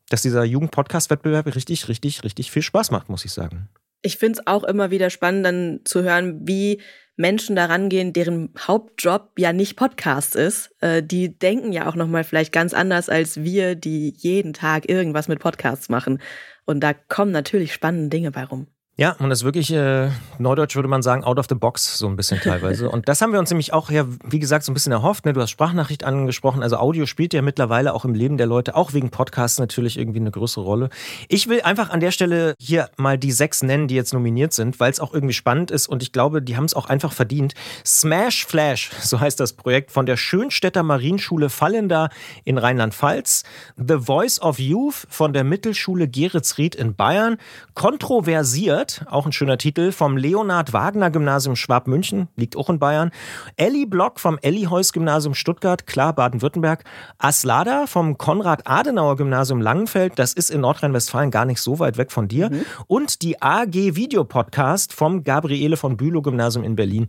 dass 0.08 0.22
dieser 0.22 0.44
Jugend-Podcast-Wettbewerb 0.44 1.54
richtig, 1.54 1.88
richtig, 1.88 2.24
richtig 2.24 2.50
viel 2.50 2.62
Spaß 2.62 2.90
macht, 2.90 3.08
muss 3.08 3.24
ich 3.24 3.32
sagen. 3.32 3.68
Ich 4.02 4.18
finde 4.18 4.38
es 4.38 4.46
auch 4.46 4.64
immer 4.64 4.90
wieder 4.90 5.08
spannend, 5.08 5.46
dann 5.46 5.80
zu 5.84 6.02
hören, 6.02 6.46
wie 6.46 6.80
Menschen 7.16 7.54
daran 7.54 7.88
gehen, 7.88 8.12
deren 8.12 8.50
Hauptjob 8.58 9.32
ja 9.38 9.52
nicht 9.52 9.76
Podcast 9.76 10.36
ist. 10.36 10.74
Äh, 10.80 11.02
die 11.02 11.38
denken 11.38 11.72
ja 11.72 11.88
auch 11.88 11.94
nochmal 11.94 12.24
vielleicht 12.24 12.52
ganz 12.52 12.74
anders 12.74 13.08
als 13.08 13.42
wir, 13.42 13.74
die 13.76 14.14
jeden 14.16 14.52
Tag 14.52 14.88
irgendwas 14.88 15.28
mit 15.28 15.38
Podcasts 15.38 15.88
machen. 15.88 16.20
Und 16.64 16.80
da 16.80 16.92
kommen 16.92 17.30
natürlich 17.30 17.72
spannende 17.72 18.08
Dinge 18.08 18.30
bei 18.30 18.44
rum. 18.44 18.66
Ja, 18.96 19.16
und 19.18 19.28
das 19.28 19.40
ist 19.40 19.44
wirklich, 19.44 19.72
äh, 19.72 20.10
neudeutsch 20.38 20.76
würde 20.76 20.88
man 20.88 21.02
sagen, 21.02 21.24
out 21.24 21.40
of 21.40 21.46
the 21.48 21.56
box, 21.56 21.98
so 21.98 22.06
ein 22.06 22.14
bisschen 22.14 22.38
teilweise. 22.38 22.88
und 22.90 23.08
das 23.08 23.20
haben 23.20 23.32
wir 23.32 23.40
uns 23.40 23.50
nämlich 23.50 23.72
auch, 23.72 23.90
ja, 23.90 24.06
wie 24.22 24.38
gesagt, 24.38 24.64
so 24.64 24.70
ein 24.70 24.74
bisschen 24.74 24.92
erhofft. 24.92 25.26
Ne? 25.26 25.32
Du 25.32 25.40
hast 25.40 25.50
Sprachnachricht 25.50 26.04
angesprochen. 26.04 26.62
Also 26.62 26.76
Audio 26.76 27.04
spielt 27.04 27.34
ja 27.34 27.42
mittlerweile 27.42 27.92
auch 27.92 28.04
im 28.04 28.14
Leben 28.14 28.36
der 28.36 28.46
Leute, 28.46 28.76
auch 28.76 28.92
wegen 28.92 29.10
Podcasts 29.10 29.58
natürlich 29.58 29.98
irgendwie 29.98 30.20
eine 30.20 30.30
größere 30.30 30.62
Rolle. 30.62 30.90
Ich 31.26 31.48
will 31.48 31.62
einfach 31.62 31.90
an 31.90 31.98
der 31.98 32.12
Stelle 32.12 32.54
hier 32.60 32.88
mal 32.96 33.18
die 33.18 33.32
sechs 33.32 33.64
nennen, 33.64 33.88
die 33.88 33.96
jetzt 33.96 34.14
nominiert 34.14 34.52
sind, 34.52 34.78
weil 34.78 34.92
es 34.92 35.00
auch 35.00 35.12
irgendwie 35.12 35.34
spannend 35.34 35.72
ist 35.72 35.88
und 35.88 36.00
ich 36.00 36.12
glaube, 36.12 36.40
die 36.40 36.56
haben 36.56 36.64
es 36.64 36.74
auch 36.74 36.86
einfach 36.86 37.12
verdient. 37.12 37.54
Smash 37.84 38.46
Flash, 38.46 38.92
so 39.00 39.18
heißt 39.18 39.40
das 39.40 39.54
Projekt 39.54 39.90
von 39.90 40.06
der 40.06 40.16
Schönstädter 40.16 40.84
Marienschule 40.84 41.50
Fallender 41.50 42.10
in 42.44 42.58
Rheinland-Pfalz. 42.58 43.42
The 43.76 43.98
Voice 43.98 44.40
of 44.40 44.60
Youth 44.60 45.08
von 45.08 45.32
der 45.32 45.42
Mittelschule 45.42 46.06
Geritzried 46.06 46.76
in 46.76 46.94
Bayern. 46.94 47.38
Kontroversiert 47.74 48.83
Wert, 48.84 49.06
auch 49.08 49.24
ein 49.24 49.32
schöner 49.32 49.56
Titel, 49.56 49.92
vom 49.92 50.18
Leonhard 50.18 50.74
Wagner 50.74 51.10
Gymnasium 51.10 51.56
Schwab-München, 51.56 52.28
liegt 52.36 52.54
auch 52.54 52.68
in 52.68 52.78
Bayern. 52.78 53.12
Elli 53.56 53.86
Block 53.86 54.20
vom 54.20 54.38
Elli 54.42 54.64
Heus 54.64 54.92
Gymnasium 54.92 55.34
Stuttgart, 55.34 55.86
klar, 55.86 56.12
Baden-Württemberg. 56.12 56.84
Aslada 57.16 57.86
vom 57.86 58.18
Konrad 58.18 58.66
Adenauer 58.66 59.16
Gymnasium 59.16 59.62
Langenfeld, 59.62 60.18
das 60.18 60.34
ist 60.34 60.50
in 60.50 60.60
Nordrhein-Westfalen 60.60 61.30
gar 61.30 61.46
nicht 61.46 61.62
so 61.62 61.78
weit 61.78 61.96
weg 61.96 62.12
von 62.12 62.28
dir. 62.28 62.50
Mhm. 62.50 62.66
Und 62.86 63.22
die 63.22 63.40
AG 63.40 63.72
Video 63.72 64.24
Podcast 64.24 64.92
vom 64.92 65.24
Gabriele 65.24 65.78
von 65.78 65.96
Bülow 65.96 66.20
Gymnasium 66.20 66.62
in 66.62 66.76
Berlin. 66.76 67.08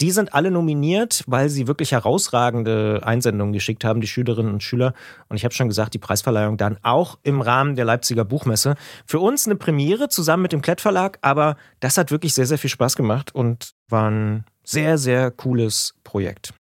Die 0.00 0.12
sind 0.12 0.32
alle 0.32 0.50
nominiert, 0.50 1.24
weil 1.26 1.48
sie 1.48 1.66
wirklich 1.66 1.92
herausragende 1.92 3.00
Einsendungen 3.04 3.52
geschickt 3.52 3.84
haben, 3.84 4.00
die 4.00 4.06
Schülerinnen 4.06 4.52
und 4.52 4.62
Schüler. 4.62 4.94
Und 5.28 5.36
ich 5.36 5.44
habe 5.44 5.54
schon 5.54 5.68
gesagt, 5.68 5.94
die 5.94 5.98
Preisverleihung 5.98 6.56
dann 6.56 6.78
auch 6.82 7.18
im 7.24 7.40
Rahmen 7.40 7.74
der 7.74 7.84
Leipziger 7.84 8.24
Buchmesse. 8.24 8.76
Für 9.06 9.18
uns 9.18 9.46
eine 9.46 9.56
Premiere 9.56 10.08
zusammen 10.08 10.42
mit 10.42 10.52
dem 10.52 10.62
Klettverlag, 10.62 11.18
aber 11.22 11.56
das 11.80 11.98
hat 11.98 12.12
wirklich 12.12 12.34
sehr, 12.34 12.46
sehr 12.46 12.58
viel 12.58 12.70
Spaß 12.70 12.94
gemacht 12.94 13.34
und 13.34 13.72
war 13.88 14.10
ein 14.10 14.44
sehr, 14.62 14.98
sehr 14.98 15.30
cooles 15.32 15.94
Projekt. 16.04 16.54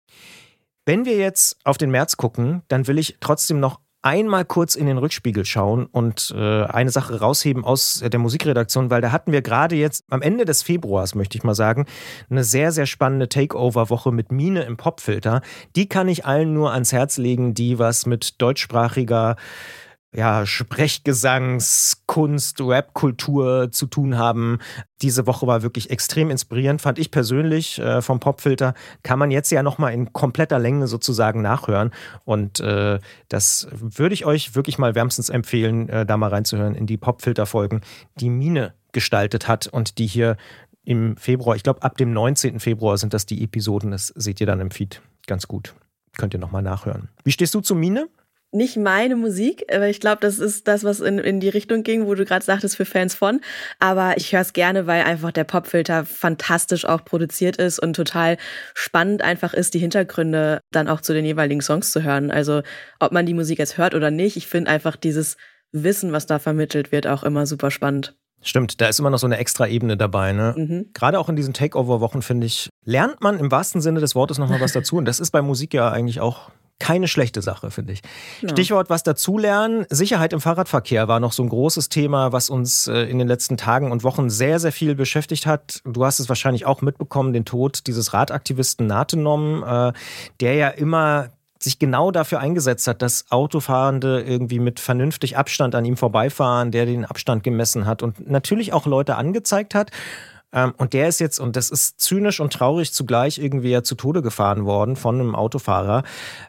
Wenn 0.87 1.05
wir 1.05 1.17
jetzt 1.17 1.59
auf 1.65 1.79
den 1.79 1.91
März 1.91 2.17
gucken, 2.17 2.63
dann 2.69 2.87
will 2.87 2.99
ich 2.99 3.17
trotzdem 3.21 3.61
noch 3.61 3.81
einmal 4.07 4.45
kurz 4.45 4.77
in 4.77 4.87
den 4.87 4.99
Rückspiegel 4.99 5.45
schauen 5.45 5.87
und 5.87 6.33
äh, 6.37 6.63
eine 6.63 6.91
Sache 6.91 7.19
rausheben 7.19 7.65
aus 7.65 8.05
der 8.07 8.21
Musikredaktion, 8.21 8.89
weil 8.89 9.01
da 9.01 9.11
hatten 9.11 9.33
wir 9.33 9.43
gerade 9.43 9.75
jetzt 9.75 10.05
am 10.11 10.23
Ende 10.23 10.45
des 10.45 10.63
Februars, 10.63 11.17
möchte 11.17 11.37
ich 11.37 11.43
mal 11.43 11.57
sagen, 11.57 11.87
eine 12.31 12.45
sehr, 12.45 12.71
sehr 12.71 12.87
spannende 12.87 13.29
Takeover-Woche 13.29 14.13
mit 14.13 14.31
Mine 14.31 14.63
im 14.63 14.77
Popfilter. 14.77 15.43
Die 15.75 15.89
kann 15.89 16.07
ich 16.07 16.25
allen 16.25 16.55
nur 16.55 16.73
ans 16.73 16.93
Herz 16.93 17.17
legen, 17.17 17.53
die 17.53 17.81
was 17.81 18.07
mit 18.07 18.41
deutschsprachiger 18.41 19.35
ja, 20.17 20.45
Sprechgesangskunst, 20.47 22.63
Rap-Kultur 22.63 23.71
zu 23.71 23.85
tun 23.85 24.17
haben. 24.17 24.61
Diese 25.03 25.27
Woche 25.27 25.47
war 25.47 25.63
wirklich 25.63 25.91
extrem 25.91 26.31
inspirierend, 26.31 26.81
fand 26.81 26.99
ich 26.99 27.11
persönlich 27.11 27.79
äh, 27.79 28.01
vom 28.01 28.19
Popfilter. 28.19 28.73
Kann 29.03 29.19
man 29.19 29.31
jetzt 29.31 29.51
ja 29.51 29.63
nochmal 29.63 29.93
in 29.93 30.15
kompletter 30.15 30.59
Länge 30.59 30.87
sozusagen 30.87 31.43
nachhören. 31.43 31.91
Und 32.25 32.61
äh, 32.61 32.99
das 33.29 33.69
würde 33.71 34.15
ich 34.15 34.25
euch 34.25 34.55
wirklich 34.55 34.79
mal 34.79 34.95
wärmstens 34.95 35.29
empfehlen, 35.29 35.91
äh, 35.91 36.07
da 36.07 36.17
mal 36.17 36.31
reinzuhören 36.31 36.75
in 36.75 36.87
die 36.87 36.97
Popfilter-Folgen, 36.97 37.83
die 38.19 38.31
Mine 38.31 38.73
gestaltet 38.93 39.49
hat 39.49 39.67
und 39.67 39.99
die 39.99 40.07
hier 40.07 40.39
im 40.83 41.19
Februar, 41.19 41.57
ich 41.57 41.63
glaube 41.63 41.83
ab 41.83 41.99
dem 41.99 42.15
19. 42.15 42.59
Februar 42.59 42.97
sind 42.97 43.13
das 43.13 43.27
die 43.27 43.45
Episoden, 43.45 43.91
das 43.91 44.15
seht 44.17 44.41
ihr 44.41 44.47
dann 44.47 44.61
im 44.61 44.71
Feed 44.71 45.03
ganz 45.27 45.47
gut. 45.47 45.75
Könnt 46.17 46.33
ihr 46.33 46.41
nochmal 46.41 46.63
nachhören. 46.63 47.11
Wie 47.23 47.33
stehst 47.33 47.55
du 47.55 47.61
zu 47.61 47.75
Mine? 47.75 48.09
Nicht 48.57 48.77
meine 48.77 49.17
Musik, 49.17 49.65
aber 49.73 49.89
ich 49.89 50.01
glaube, 50.01 50.19
das 50.21 50.39
ist 50.39 50.67
das, 50.67 50.83
was 50.83 51.01
in, 51.01 51.19
in 51.19 51.41
die 51.41 51.49
Richtung 51.49 51.83
ging, 51.83 52.07
wo 52.07 52.15
du 52.15 52.25
gerade 52.25 52.45
sagtest, 52.45 52.77
für 52.77 52.85
Fans 52.85 53.15
von. 53.15 53.41
Aber 53.79 54.17
ich 54.17 54.33
höre 54.33 54.41
es 54.41 54.53
gerne, 54.53 54.87
weil 54.87 55.05
einfach 55.05 55.31
der 55.31 55.45
Popfilter 55.45 56.05
fantastisch 56.05 56.85
auch 56.85 57.05
produziert 57.05 57.57
ist 57.57 57.79
und 57.79 57.95
total 57.95 58.39
spannend 58.75 59.23
einfach 59.23 59.55
ist, 59.55 59.75
die 59.75 59.79
Hintergründe 59.79 60.61
dann 60.73 60.89
auch 60.89 61.01
zu 61.01 61.13
den 61.13 61.25
jeweiligen 61.25 61.61
Songs 61.61 61.93
zu 61.93 62.03
hören. 62.03 62.31
Also 62.31 62.63
ob 62.99 63.13
man 63.13 63.27
die 63.27 63.35
Musik 63.35 63.59
jetzt 63.59 63.79
hört 63.79 63.95
oder 63.95 64.11
nicht, 64.11 64.37
ich 64.37 64.47
finde 64.47 64.71
einfach 64.71 64.97
dieses 64.97 65.37
Wissen, 65.73 66.13
was 66.13 66.27
da 66.27 66.39
vermittelt 66.39 66.93
wird, 66.93 67.07
auch 67.07 67.23
immer 67.23 67.47
super 67.47 67.71
spannend. 67.71 68.17
Stimmt, 68.43 68.81
da 68.81 68.89
ist 68.89 69.01
immer 69.01 69.11
noch 69.11 69.19
so 69.19 69.27
eine 69.27 69.39
extra 69.39 69.67
Ebene 69.67 69.97
dabei. 69.97 70.33
Ne? 70.33 70.55
Mhm. 70.57 70.91
Gerade 70.95 71.19
auch 71.19 71.29
in 71.29 71.37
diesen 71.37 71.55
Takeover-Wochen, 71.55 72.23
finde 72.23 72.47
ich, 72.47 72.69
lernt 72.85 73.21
man 73.21 73.39
im 73.39 73.51
wahrsten 73.51 73.81
Sinne 73.81 74.01
des 74.01 74.15
Wortes 74.15 74.39
nochmal 74.39 74.61
was 74.61 74.73
dazu. 74.73 74.97
Und 74.97 75.07
das 75.07 75.21
ist 75.21 75.31
bei 75.31 75.43
Musik 75.43 75.75
ja 75.75 75.91
eigentlich 75.91 76.21
auch 76.21 76.51
keine 76.79 77.09
schlechte 77.09 77.41
Sache, 77.43 77.71
finde 77.71 77.95
ich. 77.95 78.03
Ja. 78.43 78.51
Stichwort 78.51 78.91
was 78.91 79.03
dazulernen. 79.03 79.87
Sicherheit 79.89 80.33
im 80.33 80.41
Fahrradverkehr 80.41 81.09
war 81.09 81.21
noch 81.21 81.33
so 81.33 81.43
ein 81.43 81.49
großes 81.49 81.89
Thema, 81.89 82.33
was 82.33 82.51
uns 82.51 82.87
äh, 82.87 83.05
in 83.05 83.19
den 83.19 83.29
letzten 83.29 83.57
Tagen 83.57 83.93
und 83.93 84.05
Wochen 84.05 84.29
sehr, 84.29 84.61
sehr 84.61 84.73
viel 84.73 84.95
beschäftigt 84.95 85.47
hat. 85.47 85.81
Du 85.85 86.05
hast 86.05 86.21
es 86.21 86.29
wahrscheinlich 86.29 86.67
auch 86.67 86.83
mitbekommen, 86.83 87.33
den 87.33 87.45
Tod 87.45 87.87
dieses 87.87 88.13
Radaktivisten 88.13 88.87
Natenom, 88.87 89.65
äh, 89.67 89.93
der 90.41 90.55
ja 90.55 90.69
immer 90.69 91.31
sich 91.59 91.79
genau 91.79 92.11
dafür 92.11 92.41
eingesetzt 92.41 92.87
hat, 92.87 93.03
dass 93.03 93.31
Autofahrende 93.31 94.23
irgendwie 94.23 94.59
mit 94.59 94.79
vernünftig 94.79 95.37
Abstand 95.37 95.75
an 95.75 95.85
ihm 95.85 95.97
vorbeifahren, 95.97 96.71
der 96.71 96.87
den 96.87 97.05
Abstand 97.05 97.43
gemessen 97.43 97.87
hat 97.87 98.03
und 98.03 98.29
natürlich 98.29 98.73
auch 98.73 98.87
Leute 98.87 99.17
angezeigt 99.17 99.75
hat. 99.75 99.91
Ähm, 100.57 100.73
und 100.79 100.95
der 100.95 101.07
ist 101.07 101.21
jetzt, 101.21 101.39
und 101.39 101.55
das 101.55 101.71
ist 101.71 102.01
zynisch 102.01 102.41
und 102.41 102.53
traurig 102.53 102.93
zugleich, 102.93 103.39
irgendwie 103.39 103.71
ja 103.71 103.83
zu 103.83 103.95
Tode 103.95 104.23
gefahren 104.23 104.65
worden 104.65 104.97
von 104.97 105.21
einem 105.21 105.35
Autofahrer. 105.35 106.03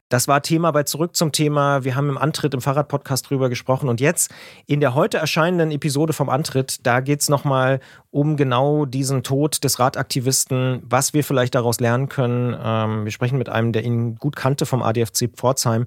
Das 0.07 0.29
war 0.29 0.41
Thema 0.41 0.71
bei 0.71 0.83
Zurück 0.83 1.15
zum 1.15 1.33
Thema. 1.33 1.83
Wir 1.83 1.95
haben 1.95 2.07
im 2.07 2.17
Antritt 2.17 2.53
im 2.53 2.61
Fahrradpodcast 2.61 3.29
drüber 3.29 3.49
gesprochen. 3.49 3.89
Und 3.89 3.99
jetzt 3.99 4.31
in 4.65 4.79
der 4.79 4.95
heute 4.95 5.17
erscheinenden 5.17 5.71
Episode 5.71 6.13
vom 6.13 6.29
Antritt, 6.29 6.87
da 6.87 7.01
geht 7.01 7.19
es 7.19 7.27
nochmal 7.27 7.81
um 8.09 8.37
genau 8.37 8.85
diesen 8.85 9.23
Tod 9.23 9.63
des 9.65 9.77
Radaktivisten, 9.77 10.81
was 10.83 11.13
wir 11.13 11.25
vielleicht 11.25 11.53
daraus 11.53 11.81
lernen 11.81 12.07
können. 12.07 12.57
Ähm, 12.63 13.03
wir 13.03 13.11
sprechen 13.11 13.37
mit 13.37 13.49
einem, 13.49 13.73
der 13.73 13.83
ihn 13.83 14.15
gut 14.15 14.37
kannte 14.37 14.65
vom 14.65 14.81
ADFC 14.81 15.29
Pforzheim 15.35 15.85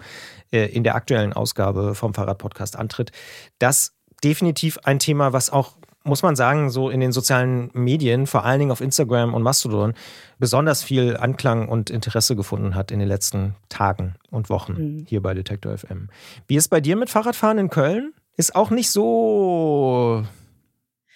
äh, 0.52 0.66
in 0.66 0.84
der 0.84 0.94
aktuellen 0.94 1.32
Ausgabe 1.32 1.94
vom 1.94 2.12
Fahrradpodcast 2.12 2.76
Antritt. 2.76 3.12
Das 3.58 3.94
definitiv 4.22 4.78
ein 4.84 4.98
Thema, 4.98 5.32
was 5.32 5.50
auch 5.50 5.79
muss 6.02 6.22
man 6.22 6.34
sagen, 6.34 6.70
so 6.70 6.88
in 6.88 7.00
den 7.00 7.12
sozialen 7.12 7.70
Medien, 7.72 8.26
vor 8.26 8.44
allen 8.44 8.58
Dingen 8.58 8.70
auf 8.70 8.80
Instagram 8.80 9.34
und 9.34 9.42
Mastodon, 9.42 9.94
besonders 10.38 10.82
viel 10.82 11.16
Anklang 11.16 11.68
und 11.68 11.90
Interesse 11.90 12.36
gefunden 12.36 12.74
hat 12.74 12.90
in 12.90 12.98
den 12.98 13.08
letzten 13.08 13.54
Tagen 13.68 14.14
und 14.30 14.48
Wochen 14.48 14.72
mhm. 14.72 15.06
hier 15.06 15.20
bei 15.20 15.34
Detektor 15.34 15.76
FM. 15.76 16.08
Wie 16.46 16.56
ist 16.56 16.68
bei 16.68 16.80
dir 16.80 16.96
mit 16.96 17.10
Fahrradfahren 17.10 17.58
in 17.58 17.70
Köln? 17.70 18.14
Ist 18.36 18.54
auch 18.54 18.70
nicht 18.70 18.90
so 18.90 20.24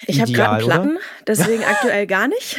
Ich 0.07 0.21
habe 0.21 0.33
gerade 0.33 0.57
einen 0.57 0.65
Platten, 0.65 0.99
deswegen 1.27 1.65
aktuell 1.71 2.07
gar 2.07 2.29
nicht. 2.29 2.59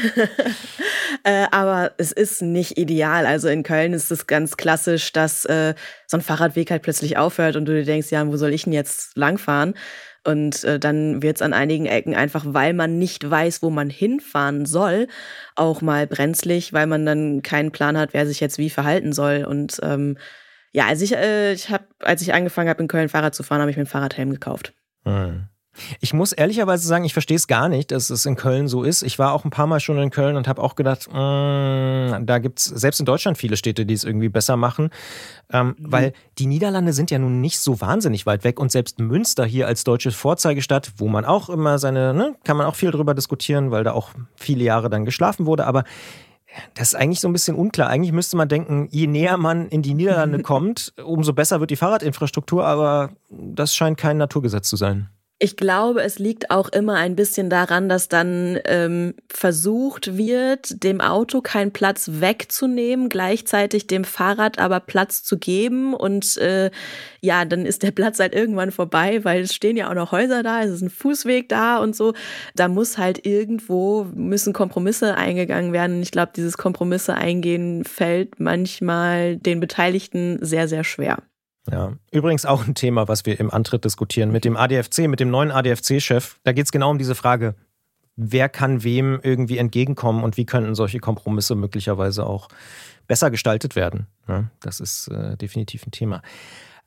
Äh, 1.23 1.45
aber 1.51 1.93
es 1.97 2.11
ist 2.11 2.41
nicht 2.41 2.77
ideal. 2.77 3.25
Also 3.25 3.47
in 3.47 3.63
Köln 3.63 3.93
ist 3.93 4.11
es 4.11 4.27
ganz 4.27 4.57
klassisch, 4.57 5.11
dass 5.13 5.45
äh, 5.45 5.73
so 6.07 6.17
ein 6.17 6.21
Fahrradweg 6.21 6.71
halt 6.71 6.81
plötzlich 6.81 7.17
aufhört 7.17 7.55
und 7.55 7.65
du 7.65 7.73
dir 7.73 7.85
denkst, 7.85 8.11
ja, 8.11 8.25
wo 8.27 8.37
soll 8.37 8.53
ich 8.53 8.63
denn 8.63 8.73
jetzt 8.73 9.15
langfahren? 9.17 9.75
Und 10.25 10.63
äh, 10.63 10.79
dann 10.79 11.21
wird 11.21 11.37
es 11.37 11.41
an 11.43 11.53
einigen 11.53 11.85
Ecken 11.85 12.15
einfach, 12.15 12.43
weil 12.47 12.73
man 12.73 12.97
nicht 12.97 13.29
weiß, 13.29 13.61
wo 13.61 13.69
man 13.69 13.91
hinfahren 13.91 14.65
soll, 14.65 15.07
auch 15.55 15.81
mal 15.81 16.07
brenzlig, 16.07 16.73
weil 16.73 16.87
man 16.87 17.05
dann 17.05 17.43
keinen 17.43 17.71
Plan 17.71 17.95
hat, 17.95 18.13
wer 18.13 18.25
sich 18.25 18.39
jetzt 18.39 18.57
wie 18.57 18.71
verhalten 18.71 19.13
soll. 19.13 19.45
Und 19.47 19.79
ähm, 19.83 20.17
ja, 20.71 20.87
also 20.87 21.03
ich, 21.03 21.15
äh, 21.15 21.53
ich 21.53 21.69
habe, 21.69 21.85
als 21.99 22.23
ich 22.23 22.33
angefangen 22.33 22.69
habe, 22.69 22.81
in 22.81 22.87
Köln 22.87 23.07
Fahrrad 23.07 23.35
zu 23.35 23.43
fahren, 23.43 23.61
habe 23.61 23.69
ich 23.69 23.77
mir 23.77 23.81
einen 23.81 23.87
Fahrradhelm 23.87 24.31
gekauft. 24.31 24.73
Hm. 25.03 25.47
Ich 25.99 26.13
muss 26.13 26.31
ehrlicherweise 26.31 26.87
sagen, 26.87 27.05
ich 27.05 27.13
verstehe 27.13 27.35
es 27.35 27.47
gar 27.47 27.69
nicht, 27.69 27.91
dass 27.91 28.09
es 28.09 28.25
in 28.25 28.35
Köln 28.35 28.67
so 28.67 28.83
ist. 28.83 29.03
Ich 29.03 29.19
war 29.19 29.33
auch 29.33 29.45
ein 29.45 29.49
paar 29.49 29.67
Mal 29.67 29.79
schon 29.79 29.97
in 29.97 30.09
Köln 30.09 30.35
und 30.35 30.47
habe 30.47 30.61
auch 30.61 30.75
gedacht, 30.75 31.07
mh, 31.11 32.19
mm, 32.19 32.25
da 32.25 32.39
gibt 32.39 32.59
es 32.59 32.65
selbst 32.65 32.99
in 32.99 33.05
Deutschland 33.05 33.37
viele 33.37 33.57
Städte, 33.57 33.85
die 33.85 33.93
es 33.93 34.03
irgendwie 34.03 34.29
besser 34.29 34.57
machen. 34.57 34.89
Ähm, 35.51 35.75
mhm. 35.77 35.91
Weil 35.91 36.13
die 36.37 36.47
Niederlande 36.47 36.93
sind 36.93 37.11
ja 37.11 37.19
nun 37.19 37.41
nicht 37.41 37.59
so 37.59 37.81
wahnsinnig 37.81 38.25
weit 38.25 38.43
weg 38.43 38.59
und 38.59 38.71
selbst 38.71 38.99
Münster 38.99 39.45
hier 39.45 39.67
als 39.67 39.83
deutsche 39.83 40.11
Vorzeigestadt, 40.11 40.93
wo 40.97 41.07
man 41.07 41.25
auch 41.25 41.49
immer 41.49 41.77
seine, 41.79 42.13
ne, 42.13 42.35
kann 42.43 42.57
man 42.57 42.67
auch 42.67 42.75
viel 42.75 42.91
drüber 42.91 43.13
diskutieren, 43.13 43.71
weil 43.71 43.83
da 43.83 43.91
auch 43.93 44.11
viele 44.35 44.63
Jahre 44.63 44.89
dann 44.89 45.05
geschlafen 45.05 45.45
wurde, 45.45 45.65
aber 45.65 45.83
das 46.73 46.89
ist 46.89 46.95
eigentlich 46.95 47.19
so 47.19 47.27
ein 47.27 47.33
bisschen 47.33 47.55
unklar. 47.55 47.89
Eigentlich 47.89 48.11
müsste 48.11 48.37
man 48.37 48.47
denken, 48.47 48.87
je 48.91 49.07
näher 49.07 49.37
man 49.37 49.67
in 49.67 49.81
die 49.81 49.93
Niederlande 49.93 50.39
kommt, 50.43 50.93
umso 51.03 51.33
besser 51.33 51.59
wird 51.59 51.71
die 51.71 51.75
Fahrradinfrastruktur, 51.75 52.65
aber 52.65 53.11
das 53.29 53.75
scheint 53.75 53.97
kein 53.97 54.17
Naturgesetz 54.17 54.69
zu 54.69 54.75
sein. 54.75 55.09
Ich 55.37 55.57
glaube, 55.57 56.01
es 56.01 56.17
liegt 56.17 56.49
auch 56.49 56.69
immer 56.69 56.93
ein 56.93 57.17
bisschen 57.17 57.49
daran, 57.49 57.89
dass 57.89 58.07
dann 58.07 58.57
ähm, 58.63 59.15
versucht 59.29 60.15
wird, 60.15 60.81
dem 60.81 61.01
Auto 61.01 61.41
keinen 61.41 61.73
Platz 61.73 62.09
wegzunehmen, 62.21 63.09
gleichzeitig 63.09 63.85
dem 63.85 64.05
Fahrrad 64.05 64.59
aber 64.59 64.79
Platz 64.79 65.23
zu 65.23 65.37
geben. 65.37 65.93
Und 65.93 66.37
äh, 66.37 66.71
ja, 67.19 67.43
dann 67.43 67.65
ist 67.65 67.83
der 67.83 67.91
Platz 67.91 68.19
halt 68.19 68.33
irgendwann 68.33 68.71
vorbei, 68.71 69.25
weil 69.25 69.41
es 69.41 69.53
stehen 69.53 69.75
ja 69.75 69.89
auch 69.89 69.93
noch 69.93 70.13
Häuser 70.13 70.41
da, 70.41 70.63
es 70.63 70.71
ist 70.71 70.81
ein 70.83 70.89
Fußweg 70.89 71.49
da 71.49 71.79
und 71.79 71.97
so. 71.97 72.13
Da 72.55 72.69
muss 72.69 72.97
halt 72.97 73.25
irgendwo, 73.25 74.05
müssen 74.15 74.53
Kompromisse 74.53 75.15
eingegangen 75.15 75.73
werden. 75.73 76.01
Ich 76.01 76.11
glaube, 76.11 76.31
dieses 76.33 76.57
Kompromisse 76.57 77.13
eingehen 77.13 77.83
fällt 77.83 78.39
manchmal 78.39 79.35
den 79.35 79.59
Beteiligten 79.59 80.39
sehr, 80.41 80.69
sehr 80.69 80.85
schwer. 80.85 81.17
Ja, 81.71 81.93
übrigens 82.11 82.45
auch 82.45 82.67
ein 82.67 82.75
Thema, 82.75 83.07
was 83.07 83.25
wir 83.25 83.39
im 83.39 83.51
Antritt 83.51 83.85
diskutieren 83.85 84.31
mit 84.31 84.45
dem 84.45 84.55
ADFC, 84.55 85.07
mit 85.07 85.19
dem 85.19 85.31
neuen 85.31 85.51
ADFC-Chef. 85.51 86.37
Da 86.43 86.51
geht 86.51 86.65
es 86.65 86.71
genau 86.71 86.91
um 86.91 86.97
diese 86.97 87.15
Frage, 87.15 87.55
wer 88.15 88.49
kann 88.49 88.83
wem 88.83 89.19
irgendwie 89.23 89.57
entgegenkommen 89.57 90.23
und 90.23 90.37
wie 90.37 90.45
könnten 90.45 90.75
solche 90.75 90.99
Kompromisse 90.99 91.55
möglicherweise 91.55 92.25
auch 92.25 92.49
besser 93.07 93.31
gestaltet 93.31 93.75
werden. 93.75 94.07
Ja, 94.27 94.45
das 94.61 94.79
ist 94.79 95.07
äh, 95.07 95.37
definitiv 95.37 95.85
ein 95.85 95.91
Thema. 95.91 96.21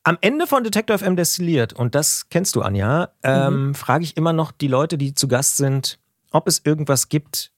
Am 0.05 0.17
Ende 0.21 0.47
von 0.47 0.65
Detector 0.65 0.99
FM 0.99 1.17
destilliert, 1.17 1.73
und 1.73 1.95
das 1.95 2.29
kennst 2.31 2.57
du, 2.57 2.63
Anja, 2.63 3.11
ähm, 3.23 3.69
mhm. 3.69 3.75
frage 3.75 4.05
ich 4.05 4.17
immer 4.17 4.33
noch 4.33 4.53
die 4.53 4.69
Leute, 4.69 4.97
die 4.97 5.15
zu 5.15 5.29
Gast 5.29 5.57
sind, 5.57 5.99
ob 6.31 6.49
es 6.49 6.63
irgendwas 6.65 7.09
gibt, 7.09 7.53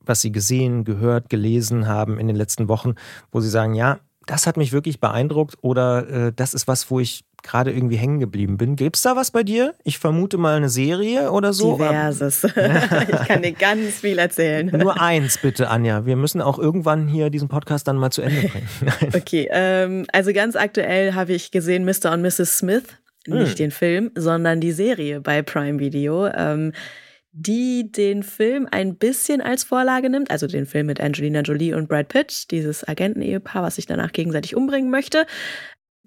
was 0.00 0.20
sie 0.20 0.32
gesehen, 0.32 0.84
gehört, 0.84 1.28
gelesen 1.28 1.86
haben 1.86 2.18
in 2.18 2.26
den 2.26 2.36
letzten 2.36 2.68
Wochen, 2.68 2.94
wo 3.30 3.40
sie 3.40 3.50
sagen, 3.50 3.74
ja, 3.74 4.00
das 4.26 4.46
hat 4.46 4.56
mich 4.56 4.72
wirklich 4.72 5.00
beeindruckt 5.00 5.56
oder 5.60 6.08
äh, 6.08 6.32
das 6.34 6.54
ist 6.54 6.68
was, 6.68 6.90
wo 6.90 7.00
ich 7.00 7.24
gerade 7.42 7.72
irgendwie 7.72 7.96
hängen 7.96 8.20
geblieben 8.20 8.56
bin. 8.56 8.76
Gibt 8.76 8.96
es 8.96 9.02
da 9.02 9.16
was 9.16 9.30
bei 9.30 9.42
dir? 9.42 9.74
Ich 9.84 9.98
vermute 9.98 10.38
mal 10.38 10.56
eine 10.56 10.68
Serie 10.68 11.32
oder 11.32 11.52
so. 11.52 11.76
Diverses. 11.76 12.44
ich 12.44 13.28
kann 13.28 13.42
dir 13.42 13.52
ganz 13.52 13.96
viel 13.96 14.18
erzählen. 14.18 14.66
Nur 14.78 15.00
eins 15.00 15.38
bitte, 15.38 15.68
Anja. 15.68 16.06
Wir 16.06 16.16
müssen 16.16 16.40
auch 16.40 16.58
irgendwann 16.58 17.08
hier 17.08 17.30
diesen 17.30 17.48
Podcast 17.48 17.88
dann 17.88 17.96
mal 17.96 18.10
zu 18.10 18.22
Ende 18.22 18.48
bringen. 18.48 18.68
okay, 19.14 19.48
ähm, 19.50 20.06
also 20.12 20.32
ganz 20.32 20.56
aktuell 20.56 21.14
habe 21.14 21.32
ich 21.32 21.50
gesehen 21.50 21.84
Mr. 21.84 22.12
und 22.12 22.22
Mrs. 22.22 22.58
Smith. 22.58 22.84
Nicht 23.26 23.50
hm. 23.50 23.56
den 23.56 23.70
Film, 23.70 24.10
sondern 24.16 24.60
die 24.60 24.72
Serie 24.72 25.20
bei 25.20 25.42
Prime 25.42 25.78
Video. 25.78 26.26
Ähm, 26.26 26.72
die 27.32 27.90
den 27.90 28.22
Film 28.22 28.68
ein 28.70 28.96
bisschen 28.96 29.40
als 29.40 29.64
Vorlage 29.64 30.10
nimmt, 30.10 30.30
also 30.30 30.46
den 30.46 30.66
Film 30.66 30.86
mit 30.86 31.00
Angelina 31.00 31.40
Jolie 31.40 31.74
und 31.74 31.88
Brad 31.88 32.08
Pitt, 32.08 32.50
dieses 32.50 32.86
Agentenehepaar, 32.86 33.62
was 33.62 33.76
sich 33.76 33.86
danach 33.86 34.12
gegenseitig 34.12 34.54
umbringen 34.54 34.90
möchte, 34.90 35.26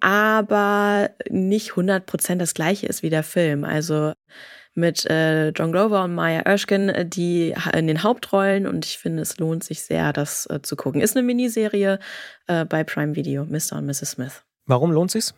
aber 0.01 1.09
nicht 1.29 1.71
100% 1.71 2.35
das 2.35 2.53
gleiche 2.53 2.85
ist 2.85 3.01
wie 3.01 3.09
der 3.09 3.23
Film. 3.23 3.63
Also 3.63 4.13
mit 4.75 5.09
äh, 5.09 5.49
John 5.49 5.71
Glover 5.71 6.03
und 6.03 6.13
Maya 6.13 6.41
Erskine, 6.41 7.05
die 7.05 7.55
in 7.73 7.87
den 7.87 8.03
Hauptrollen 8.03 8.67
und 8.67 8.85
ich 8.85 8.97
finde, 8.99 9.21
es 9.23 9.37
lohnt 9.39 9.63
sich 9.63 9.81
sehr, 9.81 10.13
das 10.13 10.47
äh, 10.49 10.61
zu 10.61 10.75
gucken. 10.75 11.01
Ist 11.01 11.15
eine 11.15 11.25
Miniserie 11.25 11.97
äh, 12.47 12.65
bei 12.65 12.83
Prime 12.83 13.15
Video, 13.15 13.45
Mr. 13.45 13.77
und 13.77 13.85
Mrs. 13.85 14.11
Smith. 14.11 14.43
Warum 14.65 14.91
lohnt 14.91 15.11
sich's? 15.11 15.33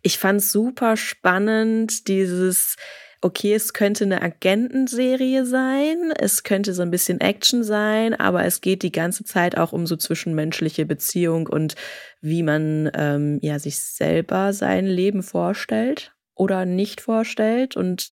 Ich 0.00 0.18
fand's 0.18 0.50
super 0.50 0.96
spannend, 0.96 2.08
dieses 2.08 2.76
okay, 3.22 3.54
es 3.54 3.72
könnte 3.72 4.04
eine 4.04 4.20
Agentenserie 4.20 5.46
sein, 5.46 6.12
es 6.18 6.42
könnte 6.42 6.74
so 6.74 6.82
ein 6.82 6.90
bisschen 6.90 7.20
Action 7.20 7.62
sein, 7.62 8.14
aber 8.14 8.44
es 8.44 8.60
geht 8.60 8.82
die 8.82 8.92
ganze 8.92 9.24
Zeit 9.24 9.56
auch 9.56 9.72
um 9.72 9.86
so 9.86 9.96
zwischenmenschliche 9.96 10.84
Beziehung 10.84 11.46
und 11.46 11.76
wie 12.20 12.42
man 12.42 12.90
ähm, 12.94 13.38
ja 13.40 13.58
sich 13.58 13.78
selber 13.80 14.52
sein 14.52 14.86
Leben 14.86 15.22
vorstellt 15.22 16.12
oder 16.34 16.66
nicht 16.66 17.00
vorstellt 17.00 17.76
und 17.76 18.10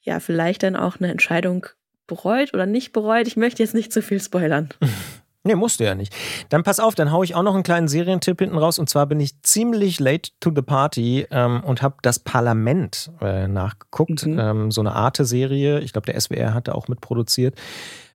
ja, 0.00 0.18
vielleicht 0.18 0.64
dann 0.64 0.74
auch 0.74 0.98
eine 0.98 1.10
Entscheidung 1.10 1.66
bereut 2.08 2.52
oder 2.52 2.66
nicht 2.66 2.92
bereut. 2.92 3.28
Ich 3.28 3.36
möchte 3.36 3.62
jetzt 3.62 3.74
nicht 3.74 3.92
zu 3.92 4.02
viel 4.02 4.20
spoilern. 4.20 4.68
Nee, 5.44 5.56
musst 5.56 5.80
du 5.80 5.84
ja 5.84 5.94
nicht. 5.96 6.14
Dann 6.50 6.62
pass 6.62 6.78
auf, 6.78 6.94
dann 6.94 7.10
haue 7.10 7.24
ich 7.24 7.34
auch 7.34 7.42
noch 7.42 7.54
einen 7.54 7.64
kleinen 7.64 7.88
Serientipp 7.88 8.38
hinten 8.38 8.58
raus. 8.58 8.78
Und 8.78 8.88
zwar 8.88 9.06
bin 9.06 9.18
ich 9.18 9.42
ziemlich 9.42 9.98
late 9.98 10.30
to 10.38 10.52
the 10.54 10.62
party 10.62 11.26
ähm, 11.30 11.64
und 11.64 11.82
habe 11.82 11.96
das 12.02 12.20
Parlament 12.20 13.10
äh, 13.20 13.48
nachgeguckt. 13.48 14.24
Mhm. 14.24 14.38
Ähm, 14.38 14.70
so 14.70 14.80
eine 14.80 14.92
Arte-Serie. 14.92 15.80
Ich 15.80 15.92
glaube, 15.92 16.06
der 16.06 16.20
SWR 16.20 16.54
hatte 16.54 16.74
auch 16.74 16.86
mitproduziert. 16.86 17.56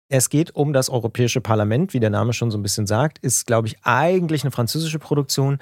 Es 0.10 0.30
geht 0.30 0.56
um 0.56 0.72
das 0.72 0.90
Europäische 0.90 1.42
Parlament, 1.42 1.94
wie 1.94 2.00
der 2.00 2.10
Name 2.10 2.32
schon 2.32 2.50
so 2.50 2.58
ein 2.58 2.64
bisschen 2.64 2.88
sagt. 2.88 3.18
Ist, 3.18 3.46
glaube 3.46 3.68
ich, 3.68 3.76
eigentlich 3.84 4.44
eine 4.44 4.52
französische 4.52 5.00
Produktion. 5.00 5.60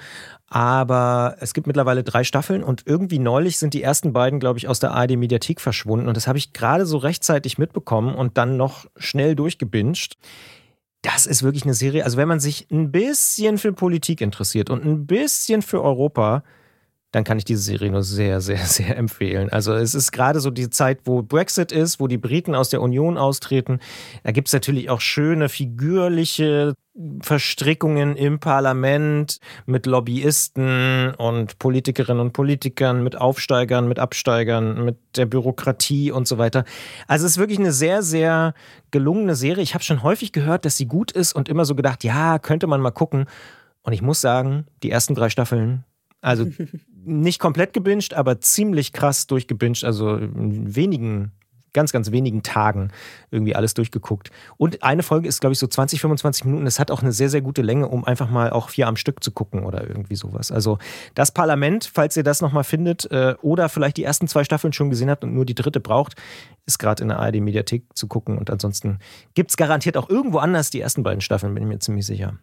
Aber 0.48 1.36
es 1.40 1.52
gibt 1.52 1.66
mittlerweile 1.66 2.04
drei 2.04 2.22
Staffeln 2.22 2.62
und 2.62 2.84
irgendwie 2.86 3.18
neulich 3.18 3.58
sind 3.58 3.74
die 3.74 3.82
ersten 3.82 4.12
beiden, 4.12 4.38
glaube 4.38 4.60
ich, 4.60 4.68
aus 4.68 4.78
der 4.78 4.92
ARD-Mediathek 4.92 5.60
verschwunden. 5.60 6.06
Und 6.06 6.16
das 6.16 6.28
habe 6.28 6.38
ich 6.38 6.52
gerade 6.52 6.86
so 6.86 6.98
rechtzeitig 6.98 7.58
mitbekommen 7.58 8.14
und 8.14 8.38
dann 8.38 8.56
noch 8.56 8.86
schnell 8.96 9.34
durchgebinged 9.34 10.16
das 11.06 11.26
ist 11.26 11.42
wirklich 11.42 11.62
eine 11.62 11.74
Serie. 11.74 12.04
Also, 12.04 12.16
wenn 12.16 12.28
man 12.28 12.40
sich 12.40 12.66
ein 12.70 12.90
bisschen 12.90 13.58
für 13.58 13.72
Politik 13.72 14.20
interessiert 14.20 14.70
und 14.70 14.84
ein 14.84 15.06
bisschen 15.06 15.62
für 15.62 15.82
Europa, 15.82 16.42
dann 17.12 17.24
kann 17.24 17.38
ich 17.38 17.44
diese 17.44 17.62
Serie 17.62 17.90
nur 17.90 18.02
sehr, 18.02 18.40
sehr, 18.40 18.58
sehr 18.64 18.96
empfehlen. 18.96 19.50
Also 19.50 19.72
es 19.74 19.94
ist 19.94 20.12
gerade 20.12 20.40
so 20.40 20.50
die 20.50 20.70
Zeit, 20.70 21.00
wo 21.04 21.22
Brexit 21.22 21.72
ist, 21.72 22.00
wo 22.00 22.06
die 22.06 22.18
Briten 22.18 22.54
aus 22.54 22.68
der 22.68 22.82
Union 22.82 23.16
austreten. 23.16 23.80
Da 24.24 24.32
gibt 24.32 24.48
es 24.48 24.54
natürlich 24.54 24.90
auch 24.90 25.00
schöne 25.00 25.48
figürliche 25.48 26.74
Verstrickungen 27.20 28.16
im 28.16 28.38
Parlament 28.38 29.38
mit 29.66 29.84
Lobbyisten 29.86 31.14
und 31.14 31.58
Politikerinnen 31.58 32.20
und 32.20 32.32
Politikern, 32.32 33.02
mit 33.02 33.16
Aufsteigern, 33.16 33.86
mit 33.86 33.98
Absteigern, 33.98 34.84
mit 34.84 34.96
der 35.16 35.26
Bürokratie 35.26 36.10
und 36.10 36.26
so 36.26 36.38
weiter. 36.38 36.64
Also 37.06 37.26
es 37.26 37.32
ist 37.32 37.38
wirklich 37.38 37.58
eine 37.58 37.72
sehr, 37.72 38.02
sehr 38.02 38.54
gelungene 38.90 39.34
Serie. 39.34 39.62
Ich 39.62 39.74
habe 39.74 39.84
schon 39.84 40.02
häufig 40.02 40.32
gehört, 40.32 40.64
dass 40.64 40.78
sie 40.78 40.86
gut 40.86 41.12
ist 41.12 41.34
und 41.34 41.48
immer 41.48 41.66
so 41.66 41.74
gedacht, 41.74 42.02
ja, 42.02 42.38
könnte 42.38 42.66
man 42.66 42.80
mal 42.80 42.92
gucken. 42.92 43.26
Und 43.82 43.92
ich 43.92 44.02
muss 44.02 44.20
sagen, 44.20 44.66
die 44.82 44.90
ersten 44.90 45.14
drei 45.14 45.28
Staffeln, 45.28 45.84
also 46.22 46.46
nicht 47.06 47.38
komplett 47.38 47.72
gebinged, 47.72 48.14
aber 48.14 48.40
ziemlich 48.40 48.92
krass 48.92 49.26
durchgebinged, 49.26 49.84
also 49.84 50.16
in 50.16 50.74
wenigen 50.74 51.32
ganz, 51.76 51.92
ganz 51.92 52.10
wenigen 52.10 52.42
Tagen 52.42 52.90
irgendwie 53.30 53.54
alles 53.54 53.74
durchgeguckt. 53.74 54.30
Und 54.56 54.82
eine 54.82 55.02
Folge 55.02 55.28
ist, 55.28 55.40
glaube 55.40 55.52
ich, 55.52 55.58
so 55.58 55.66
20, 55.66 56.00
25 56.00 56.46
Minuten. 56.46 56.66
Es 56.66 56.80
hat 56.80 56.90
auch 56.90 57.02
eine 57.02 57.12
sehr, 57.12 57.28
sehr 57.28 57.42
gute 57.42 57.60
Länge, 57.60 57.88
um 57.88 58.02
einfach 58.04 58.30
mal 58.30 58.48
auch 58.50 58.70
vier 58.70 58.88
am 58.88 58.96
Stück 58.96 59.22
zu 59.22 59.30
gucken 59.30 59.62
oder 59.62 59.86
irgendwie 59.86 60.16
sowas. 60.16 60.50
Also 60.50 60.78
das 61.14 61.32
Parlament, 61.32 61.88
falls 61.92 62.16
ihr 62.16 62.22
das 62.22 62.40
nochmal 62.40 62.64
findet 62.64 63.08
äh, 63.10 63.34
oder 63.42 63.68
vielleicht 63.68 63.98
die 63.98 64.04
ersten 64.04 64.26
zwei 64.26 64.42
Staffeln 64.42 64.72
schon 64.72 64.88
gesehen 64.88 65.10
habt 65.10 65.22
und 65.22 65.34
nur 65.34 65.44
die 65.44 65.54
dritte 65.54 65.80
braucht, 65.80 66.14
ist 66.64 66.78
gerade 66.78 67.02
in 67.02 67.08
der 67.08 67.18
ARD-Mediathek 67.20 67.84
zu 67.94 68.08
gucken. 68.08 68.38
Und 68.38 68.48
ansonsten 68.50 68.98
gibt 69.34 69.50
es 69.50 69.58
garantiert 69.58 69.98
auch 69.98 70.08
irgendwo 70.08 70.38
anders 70.38 70.70
die 70.70 70.80
ersten 70.80 71.02
beiden 71.02 71.20
Staffeln, 71.20 71.52
bin 71.52 71.64
ich 71.64 71.68
mir 71.68 71.78
ziemlich 71.78 72.06
sicher. 72.06 72.38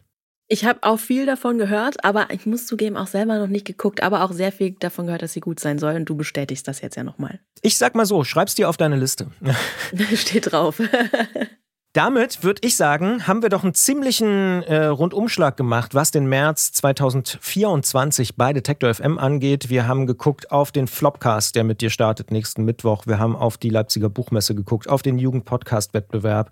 Ich 0.54 0.66
habe 0.66 0.78
auch 0.84 1.00
viel 1.00 1.26
davon 1.26 1.58
gehört, 1.58 2.06
aber 2.06 2.28
ich 2.30 2.46
muss 2.46 2.68
zugeben, 2.68 2.96
auch 2.96 3.08
selber 3.08 3.40
noch 3.40 3.48
nicht 3.48 3.66
geguckt, 3.66 4.04
aber 4.04 4.24
auch 4.24 4.32
sehr 4.32 4.52
viel 4.52 4.76
davon 4.80 5.08
gehört, 5.08 5.24
dass 5.24 5.34
sie 5.34 5.40
gut 5.40 5.60
sein 5.60 5.80
soll. 5.80 5.96
Und 5.96 6.06
du 6.06 6.16
bestätigst 6.16 6.68
das 6.68 6.80
jetzt 6.82 6.96
ja 6.96 7.04
nochmal. 7.04 7.40
Ich 7.64 7.80
sag 7.80 7.96
mal 7.96 8.06
so, 8.06 8.24
schreib's 8.24 8.54
dir 8.54 8.70
auf 8.70 8.78
deine 8.78 8.96
Liste. 8.96 9.32
Steht 10.14 10.52
drauf. 10.52 10.80
Damit 11.94 12.44
würde 12.44 12.62
ich 12.64 12.76
sagen, 12.76 13.28
haben 13.28 13.44
wir 13.44 13.50
doch 13.50 13.64
einen 13.64 13.76
ziemlichen 13.76 14.64
äh, 14.64 14.86
Rundumschlag 14.86 15.56
gemacht, 15.58 15.94
was 15.94 16.10
den 16.10 16.26
März 16.26 16.72
2024 16.72 18.36
bei 18.36 18.52
Detektor 18.52 18.92
FM 18.92 19.20
angeht. 19.20 19.70
Wir 19.70 19.88
haben 19.88 20.08
geguckt 20.08 20.52
auf 20.52 20.72
den 20.72 20.88
Flopcast, 20.88 21.56
der 21.56 21.64
mit 21.64 21.82
dir 21.82 21.92
startet 21.92 22.32
nächsten 22.32 22.66
Mittwoch. 22.66 23.06
Wir 23.06 23.20
haben 23.20 23.36
auf 23.36 23.60
die 23.60 23.70
Leipziger 23.70 24.10
Buchmesse 24.10 24.56
geguckt, 24.56 24.90
auf 24.90 25.04
den 25.04 25.20
Jugendpodcast-Wettbewerb 25.20 26.50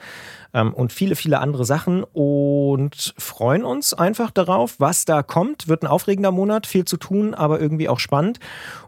ähm, 0.54 0.74
und 0.74 0.92
viele, 0.92 1.16
viele 1.16 1.40
andere 1.40 1.66
Sachen 1.66 2.04
und 2.04 3.14
freuen 3.18 3.64
uns 3.64 3.94
einfach 3.94 4.32
darauf, 4.32 4.80
was 4.80 5.06
da 5.06 5.24
kommt. 5.24 5.68
Wird 5.68 5.84
ein 5.84 5.88
aufregender 5.88 6.32
Monat, 6.32 6.68
viel 6.68 6.86
zu 6.86 6.98
tun, 6.98 7.34
aber 7.34 7.60
irgendwie 7.60 7.90
auch 7.90 8.00
spannend. 8.00 8.40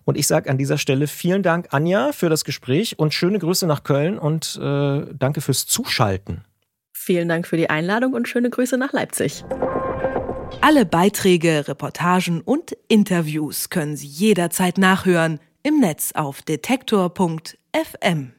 Und 0.05 0.17
ich 0.17 0.27
sage 0.27 0.49
an 0.49 0.57
dieser 0.57 0.77
Stelle 0.77 1.07
vielen 1.07 1.43
Dank, 1.43 1.67
Anja, 1.71 2.11
für 2.11 2.29
das 2.29 2.43
Gespräch 2.43 2.99
und 2.99 3.13
schöne 3.13 3.39
Grüße 3.39 3.67
nach 3.67 3.83
Köln 3.83 4.17
und 4.17 4.59
äh, 4.61 5.05
danke 5.17 5.41
fürs 5.41 5.65
Zuschalten. 5.65 6.43
Vielen 6.91 7.27
Dank 7.27 7.47
für 7.47 7.57
die 7.57 7.69
Einladung 7.69 8.13
und 8.13 8.27
schöne 8.27 8.49
Grüße 8.49 8.77
nach 8.77 8.93
Leipzig. 8.93 9.43
Alle 10.61 10.85
Beiträge, 10.85 11.67
Reportagen 11.67 12.41
und 12.41 12.77
Interviews 12.87 13.69
können 13.69 13.97
Sie 13.97 14.07
jederzeit 14.07 14.77
nachhören 14.77 15.39
im 15.63 15.79
Netz 15.79 16.11
auf 16.13 16.41
detektor.fm. 16.41 18.33